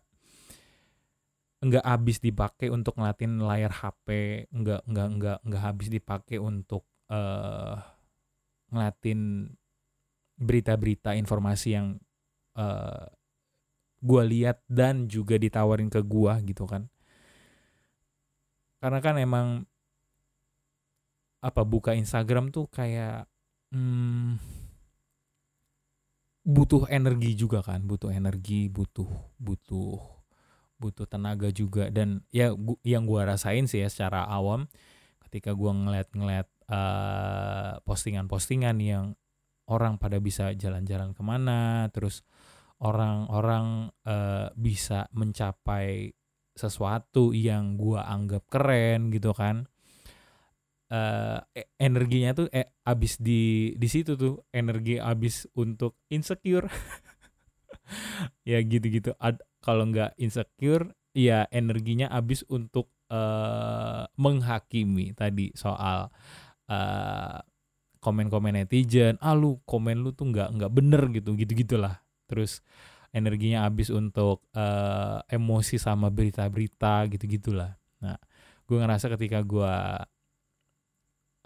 nggak 1.62 1.86
habis 1.86 2.18
dipakai 2.18 2.74
untuk 2.74 2.98
ngelatin 2.98 3.38
layar 3.38 3.70
HP, 3.70 4.06
nggak 4.50 4.82
nggak 4.82 5.08
nggak 5.14 5.38
nggak 5.46 5.62
habis 5.62 5.88
dipakai 5.94 6.42
untuk 6.42 6.82
uh, 7.06 7.78
ngelatin 8.74 9.46
berita-berita 10.34 11.14
informasi 11.14 11.68
yang 11.78 12.02
uh, 12.58 13.06
gue 14.02 14.22
lihat 14.26 14.58
dan 14.66 15.06
juga 15.06 15.38
ditawarin 15.38 15.86
ke 15.86 16.02
gue 16.02 16.32
gitu 16.50 16.66
kan. 16.66 16.90
Karena 18.82 18.98
kan 18.98 19.14
emang 19.22 19.62
apa 21.38 21.62
buka 21.62 21.94
Instagram 21.94 22.50
tuh 22.50 22.66
kayak 22.66 23.30
hmm, 23.70 24.42
butuh 26.42 26.90
energi 26.90 27.38
juga 27.38 27.62
kan, 27.62 27.86
butuh 27.86 28.10
energi, 28.10 28.66
butuh 28.66 29.06
butuh 29.38 30.21
butuh 30.82 31.06
tenaga 31.06 31.54
juga. 31.54 31.86
Dan 31.94 32.26
ya 32.34 32.50
gua, 32.50 32.74
yang 32.82 33.06
gue 33.06 33.22
rasain 33.22 33.70
sih 33.70 33.86
ya 33.86 33.88
secara 33.88 34.26
awam 34.26 34.66
ketika 35.22 35.54
gue 35.54 35.70
ngeliat-ngeliat 35.70 36.48
uh, 36.66 37.78
postingan-postingan 37.86 38.76
yang 38.82 39.14
orang 39.70 40.02
pada 40.02 40.18
bisa 40.18 40.50
jalan-jalan 40.58 41.14
ke 41.14 41.22
mana 41.22 41.86
terus 41.94 42.26
orang-orang 42.82 43.94
uh, 44.02 44.50
bisa 44.58 45.06
mencapai 45.14 46.10
sesuatu 46.52 47.30
yang 47.30 47.78
gue 47.78 47.96
anggap 47.96 48.44
keren 48.50 49.14
gitu 49.14 49.30
kan 49.32 49.70
uh, 50.92 51.40
energinya 51.80 52.36
tuh 52.36 52.46
eh, 52.52 52.68
abis 52.84 53.16
di 53.16 53.72
di 53.80 53.88
situ 53.88 54.14
tuh 54.14 54.44
energi 54.52 55.00
abis 55.00 55.48
untuk 55.56 55.96
insecure. 56.12 56.68
Ya 58.46 58.62
gitu-gitu 58.62 59.12
kalau 59.62 59.88
nggak 59.88 60.18
insecure 60.18 60.90
ya 61.14 61.46
energinya 61.54 62.10
habis 62.10 62.42
untuk 62.50 62.90
uh, 63.08 64.04
menghakimi 64.18 65.14
tadi 65.14 65.54
soal 65.54 66.10
uh, 66.66 67.38
komen-komen 68.02 68.58
netizen 68.58 69.14
ah 69.22 69.38
lu 69.38 69.62
komen 69.62 70.02
lu 70.02 70.10
tuh 70.10 70.34
nggak 70.34 70.58
nggak 70.58 70.72
bener 70.74 71.02
gitu 71.14 71.38
gitu 71.38 71.52
gitulah 71.54 72.02
terus 72.26 72.64
energinya 73.14 73.68
habis 73.68 73.92
untuk 73.92 74.42
uh, 74.56 75.22
emosi 75.30 75.78
sama 75.78 76.10
berita-berita 76.10 77.06
gitu 77.12 77.24
gitulah 77.30 77.78
nah 78.02 78.18
gue 78.66 78.76
ngerasa 78.80 79.06
ketika 79.14 79.44
gue 79.44 79.74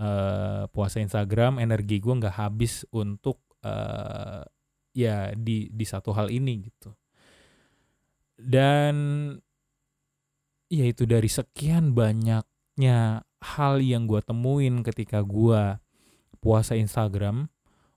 uh, 0.00 0.64
puasa 0.70 1.02
Instagram 1.02 1.60
energi 1.60 2.00
gue 2.00 2.14
nggak 2.14 2.36
habis 2.38 2.86
untuk 2.94 3.42
uh, 3.66 4.40
ya 4.96 5.34
di 5.36 5.68
di 5.68 5.84
satu 5.84 6.16
hal 6.16 6.32
ini 6.32 6.70
gitu 6.72 6.94
dan 8.36 8.94
ya 10.68 10.84
itu 10.84 11.08
dari 11.08 11.28
sekian 11.28 11.96
banyaknya 11.96 13.24
hal 13.40 13.80
yang 13.80 14.04
gue 14.08 14.20
temuin 14.20 14.80
ketika 14.84 15.24
gue 15.24 15.80
puasa 16.40 16.76
Instagram 16.76 17.48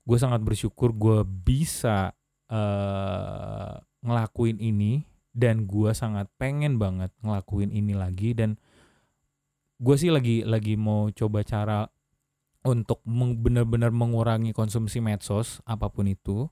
gue 0.08 0.17
sangat 0.17 0.41
bersyukur 0.41 0.95
gue 0.95 1.21
bisa 1.23 2.15
uh, 2.49 3.73
ngelakuin 4.02 4.58
ini 4.58 5.06
dan 5.36 5.69
gue 5.69 5.91
sangat 5.93 6.25
pengen 6.39 6.82
banget 6.82 7.13
ngelakuin 7.21 7.69
ini 7.69 7.93
lagi 7.93 8.34
dan 8.34 8.58
gue 9.80 9.95
sih 9.95 10.12
lagi 10.12 10.43
lagi 10.43 10.75
mau 10.75 11.08
coba 11.13 11.45
cara 11.45 11.88
untuk 12.67 12.99
benar-benar 13.39 13.95
mengurangi 13.95 14.52
konsumsi 14.52 14.99
medsos 14.99 15.63
apa 15.63 15.88
pun 15.88 16.12
itu. 16.12 16.52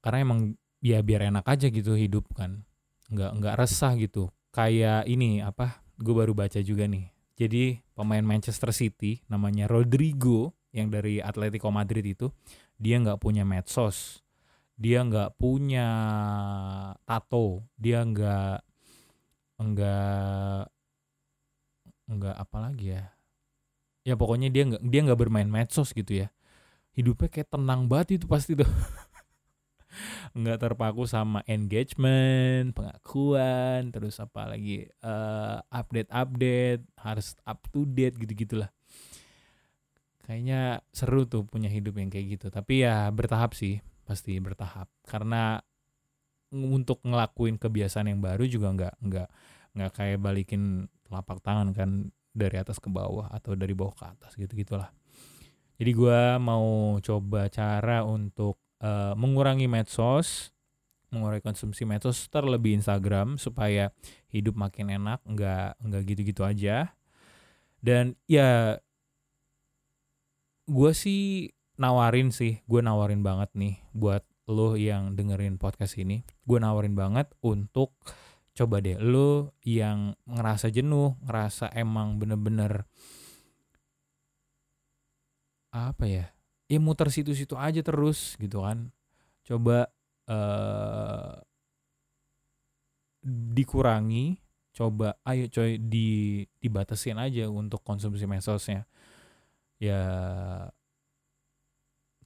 Karena 0.00 0.22
emang 0.24 0.40
ya 0.80 1.00
biar 1.00 1.28
enak 1.32 1.46
aja 1.46 1.66
gitu 1.72 1.96
hidup 1.96 2.28
kan. 2.36 2.64
Nggak 3.12 3.30
nggak 3.40 3.54
resah 3.58 3.92
gitu. 3.96 4.28
Kayak 4.52 5.04
ini 5.08 5.40
apa 5.44 5.84
gue 6.00 6.14
baru 6.14 6.32
baca 6.32 6.60
juga 6.60 6.84
nih. 6.88 7.12
Jadi 7.36 7.80
pemain 7.92 8.24
Manchester 8.24 8.72
City 8.72 9.20
namanya 9.28 9.68
Rodrigo 9.68 10.56
yang 10.72 10.88
dari 10.88 11.20
Atletico 11.20 11.68
Madrid 11.68 12.04
itu 12.04 12.32
dia 12.80 12.96
nggak 13.00 13.20
punya 13.20 13.44
medsos. 13.44 14.24
Dia 14.76 15.04
nggak 15.04 15.36
punya 15.40 15.88
tato. 17.04 17.64
Dia 17.76 18.04
nggak 18.04 18.56
nggak 19.56 20.62
nggak 22.06 22.36
apa 22.36 22.56
lagi 22.60 22.86
ya. 22.96 23.04
Ya 24.06 24.14
pokoknya 24.14 24.48
dia 24.48 24.62
nggak 24.68 24.82
dia 24.86 25.00
nggak 25.04 25.20
bermain 25.20 25.48
medsos 25.48 25.92
gitu 25.92 26.24
ya. 26.24 26.28
Hidupnya 26.96 27.28
kayak 27.28 27.52
tenang 27.52 27.88
banget 27.92 28.20
itu 28.20 28.24
pasti 28.24 28.56
tuh 28.56 28.68
nggak 30.36 30.58
terpaku 30.60 31.04
sama 31.08 31.40
engagement 31.48 32.72
pengakuan 32.76 33.90
terus 33.90 34.20
apa 34.22 34.52
lagi 34.52 34.86
uh, 35.02 35.60
update 35.72 36.10
update 36.12 36.82
harus 37.00 37.34
up 37.46 37.64
to 37.72 37.84
date 37.88 38.16
gitu 38.20 38.32
gitulah 38.46 38.70
kayaknya 40.26 40.82
seru 40.90 41.22
tuh 41.30 41.46
punya 41.46 41.70
hidup 41.70 42.02
yang 42.02 42.10
kayak 42.10 42.36
gitu. 42.36 42.50
Tapi 42.50 42.82
ya 42.82 43.06
bertahap 43.14 43.54
sih 43.54 43.78
pasti 44.02 44.34
bertahap. 44.42 44.90
Karena 45.06 45.62
untuk 46.50 46.98
ngelakuin 47.06 47.58
kebiasaan 47.62 48.10
yang 48.10 48.20
baru 48.22 48.44
juga 48.46 48.74
nggak 48.74 48.94
nggak 49.02 49.28
nggak 49.78 49.90
kayak 49.94 50.18
balikin 50.22 50.90
telapak 51.06 51.38
tangan 51.42 51.70
kan 51.74 51.90
dari 52.36 52.56
atas 52.60 52.78
ke 52.78 52.88
bawah 52.90 53.30
atau 53.32 53.58
dari 53.58 53.72
bawah 53.72 53.94
ke 53.96 54.04
atas 54.06 54.36
gitu 54.38 54.52
gitulah 54.54 54.92
jadi 55.76 55.90
gue 55.92 56.20
mau 56.40 56.96
coba 57.02 57.52
cara 57.52 58.06
untuk 58.06 58.60
uh, 58.82 59.14
mengurangi 59.16 59.68
medsos, 59.70 60.50
mengurangi 61.12 61.44
konsumsi 61.44 61.86
medsos 61.86 62.26
terlebih 62.28 62.76
Instagram 62.76 63.40
supaya 63.40 63.94
hidup 64.28 64.58
makin 64.58 64.92
enak, 64.92 65.22
nggak 65.24 65.78
nggak 65.80 66.02
gitu-gitu 66.08 66.42
aja. 66.42 66.92
Dan 67.80 68.18
ya 68.26 68.80
gue 70.66 70.92
sih 70.92 71.54
nawarin 71.78 72.34
sih, 72.34 72.60
gue 72.66 72.80
nawarin 72.82 73.22
banget 73.22 73.52
nih 73.54 73.78
buat 73.94 74.26
lo 74.46 74.74
yang 74.78 75.14
dengerin 75.14 75.58
podcast 75.58 75.98
ini, 75.98 76.22
gue 76.46 76.58
nawarin 76.58 76.94
banget 76.94 77.30
untuk 77.42 77.94
coba 78.56 78.80
deh 78.80 78.96
lo 78.96 79.52
yang 79.62 80.16
ngerasa 80.24 80.72
jenuh, 80.72 81.14
ngerasa 81.22 81.70
emang 81.76 82.16
bener-bener 82.16 82.88
apa 85.76 86.04
ya 86.08 86.35
ya 86.66 86.78
muter 86.82 87.08
situ-situ 87.10 87.54
aja 87.54 87.80
terus 87.82 88.34
gitu 88.38 88.62
kan. 88.62 88.90
Coba 89.46 89.90
uh, 90.26 91.38
dikurangi 93.26 94.38
coba 94.76 95.16
ayo 95.24 95.48
coy 95.48 95.80
di 95.80 96.44
dibatasin 96.60 97.16
aja 97.16 97.48
untuk 97.48 97.80
konsumsi 97.80 98.28
medsosnya. 98.28 98.84
Ya 99.80 100.00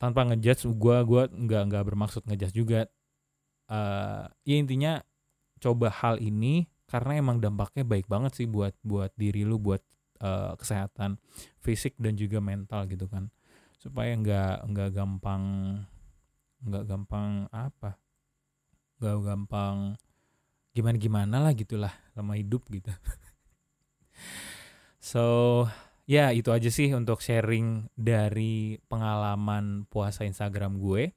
tanpa 0.00 0.26
ngejudge 0.26 0.66
gua 0.74 1.05
gua 1.07 1.31
nggak 1.31 1.62
nggak 1.70 1.85
bermaksud 1.87 2.22
ngejudge 2.26 2.57
juga. 2.57 2.81
Uh, 3.70 4.26
ya 4.42 4.59
intinya 4.59 4.98
coba 5.62 5.94
hal 5.94 6.18
ini 6.18 6.66
karena 6.90 7.22
emang 7.22 7.38
dampaknya 7.38 7.87
baik 7.87 8.11
banget 8.11 8.35
sih 8.35 8.50
buat 8.50 8.74
buat 8.83 9.14
diri 9.14 9.46
lu 9.46 9.62
buat 9.62 9.79
uh, 10.18 10.59
kesehatan 10.59 11.22
fisik 11.62 11.94
dan 12.03 12.18
juga 12.18 12.42
mental 12.42 12.90
gitu 12.90 13.07
kan 13.07 13.31
supaya 13.80 14.12
nggak 14.12 14.68
nggak 14.68 14.90
gampang 14.92 15.44
nggak 16.60 16.84
gampang 16.84 17.48
apa? 17.48 17.96
Nggak 19.00 19.16
gampang 19.24 19.76
gimana 20.70 20.96
gimana 21.00 21.36
lah 21.40 21.52
gitulah 21.56 21.90
sama 22.12 22.36
hidup 22.36 22.68
gitu. 22.68 22.92
So 25.00 25.64
ya 26.04 26.28
itu 26.30 26.52
aja 26.52 26.68
sih 26.68 26.92
untuk 26.92 27.24
sharing 27.24 27.88
dari 27.96 28.76
pengalaman 28.86 29.88
puasa 29.88 30.28
Instagram 30.28 30.76
gue. 30.76 31.16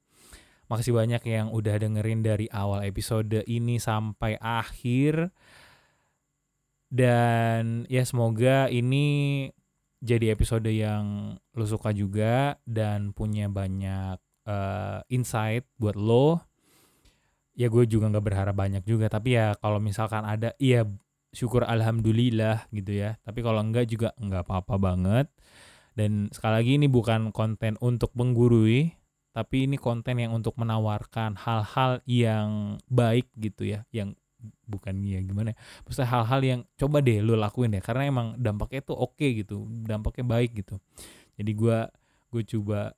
Makasih 0.72 0.96
banyak 0.96 1.22
yang 1.28 1.52
udah 1.52 1.76
dengerin 1.76 2.24
dari 2.24 2.48
awal 2.48 2.82
episode 2.88 3.44
ini 3.44 3.76
sampai 3.76 4.40
akhir. 4.40 5.30
Dan 6.88 7.84
ya 7.92 8.08
semoga 8.08 8.72
ini 8.72 9.46
jadi 10.04 10.36
episode 10.36 10.68
yang 10.68 11.34
lo 11.56 11.64
suka 11.64 11.96
juga 11.96 12.60
dan 12.68 13.16
punya 13.16 13.48
banyak 13.48 14.20
uh, 14.44 15.00
insight 15.08 15.64
buat 15.80 15.96
lo 15.96 16.44
ya 17.56 17.70
gue 17.70 17.86
juga 17.88 18.12
nggak 18.12 18.26
berharap 18.26 18.54
banyak 18.54 18.84
juga. 18.84 19.08
Tapi 19.08 19.40
ya 19.40 19.56
kalau 19.56 19.80
misalkan 19.80 20.26
ada 20.28 20.52
iya 20.60 20.84
syukur 21.32 21.64
alhamdulillah 21.64 22.68
gitu 22.70 22.92
ya. 22.92 23.16
Tapi 23.24 23.40
kalau 23.40 23.64
enggak 23.64 23.88
juga 23.88 24.12
nggak 24.20 24.44
apa-apa 24.44 24.76
banget. 24.76 25.26
Dan 25.94 26.28
sekali 26.34 26.54
lagi 26.58 26.72
ini 26.76 26.86
bukan 26.90 27.30
konten 27.30 27.78
untuk 27.78 28.10
menggurui 28.18 28.92
tapi 29.34 29.66
ini 29.66 29.74
konten 29.74 30.22
yang 30.22 30.30
untuk 30.30 30.54
menawarkan 30.54 31.34
hal-hal 31.34 31.98
yang 32.06 32.78
baik 32.86 33.26
gitu 33.34 33.66
ya 33.66 33.82
yang 33.90 34.14
bukan 34.64 35.00
ya 35.04 35.20
gimana 35.20 35.52
ya? 35.52 36.04
Hal-hal 36.04 36.40
yang 36.42 36.60
coba 36.78 37.00
deh 37.04 37.20
lo 37.20 37.36
lakuin 37.36 37.74
deh 37.74 37.82
karena 37.84 38.08
emang 38.08 38.36
dampaknya 38.40 38.80
tuh 38.84 38.96
oke 38.96 39.18
okay 39.18 39.44
gitu 39.44 39.66
dampaknya 39.84 40.24
baik 40.24 40.50
gitu. 40.64 40.80
Jadi 41.36 41.52
gue 41.54 41.78
gue 42.34 42.42
coba 42.56 42.94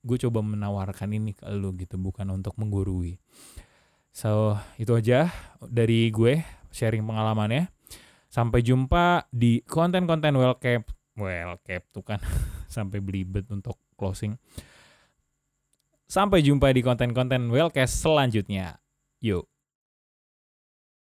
gue 0.00 0.16
coba 0.16 0.40
menawarkan 0.40 1.12
ini 1.12 1.36
ke 1.36 1.44
lo 1.52 1.76
gitu 1.76 2.00
bukan 2.00 2.32
untuk 2.32 2.56
menggurui. 2.56 3.20
So 4.10 4.56
itu 4.80 4.96
aja 4.96 5.30
dari 5.60 6.08
gue 6.10 6.42
sharing 6.72 7.04
pengalamannya. 7.04 7.68
Sampai 8.30 8.62
jumpa 8.62 9.26
di 9.34 9.58
konten-konten 9.66 10.38
well 10.38 10.54
cap 10.54 10.86
well 11.18 11.58
cap 11.66 11.82
tuh 11.90 12.06
kan 12.06 12.22
sampai 12.74 13.02
belibet 13.02 13.46
untuk 13.50 13.78
closing. 13.98 14.38
Sampai 16.10 16.42
jumpa 16.42 16.74
di 16.74 16.82
konten-konten 16.82 17.54
wellcast 17.54 18.02
selanjutnya. 18.02 18.82
Yuk 19.22 19.46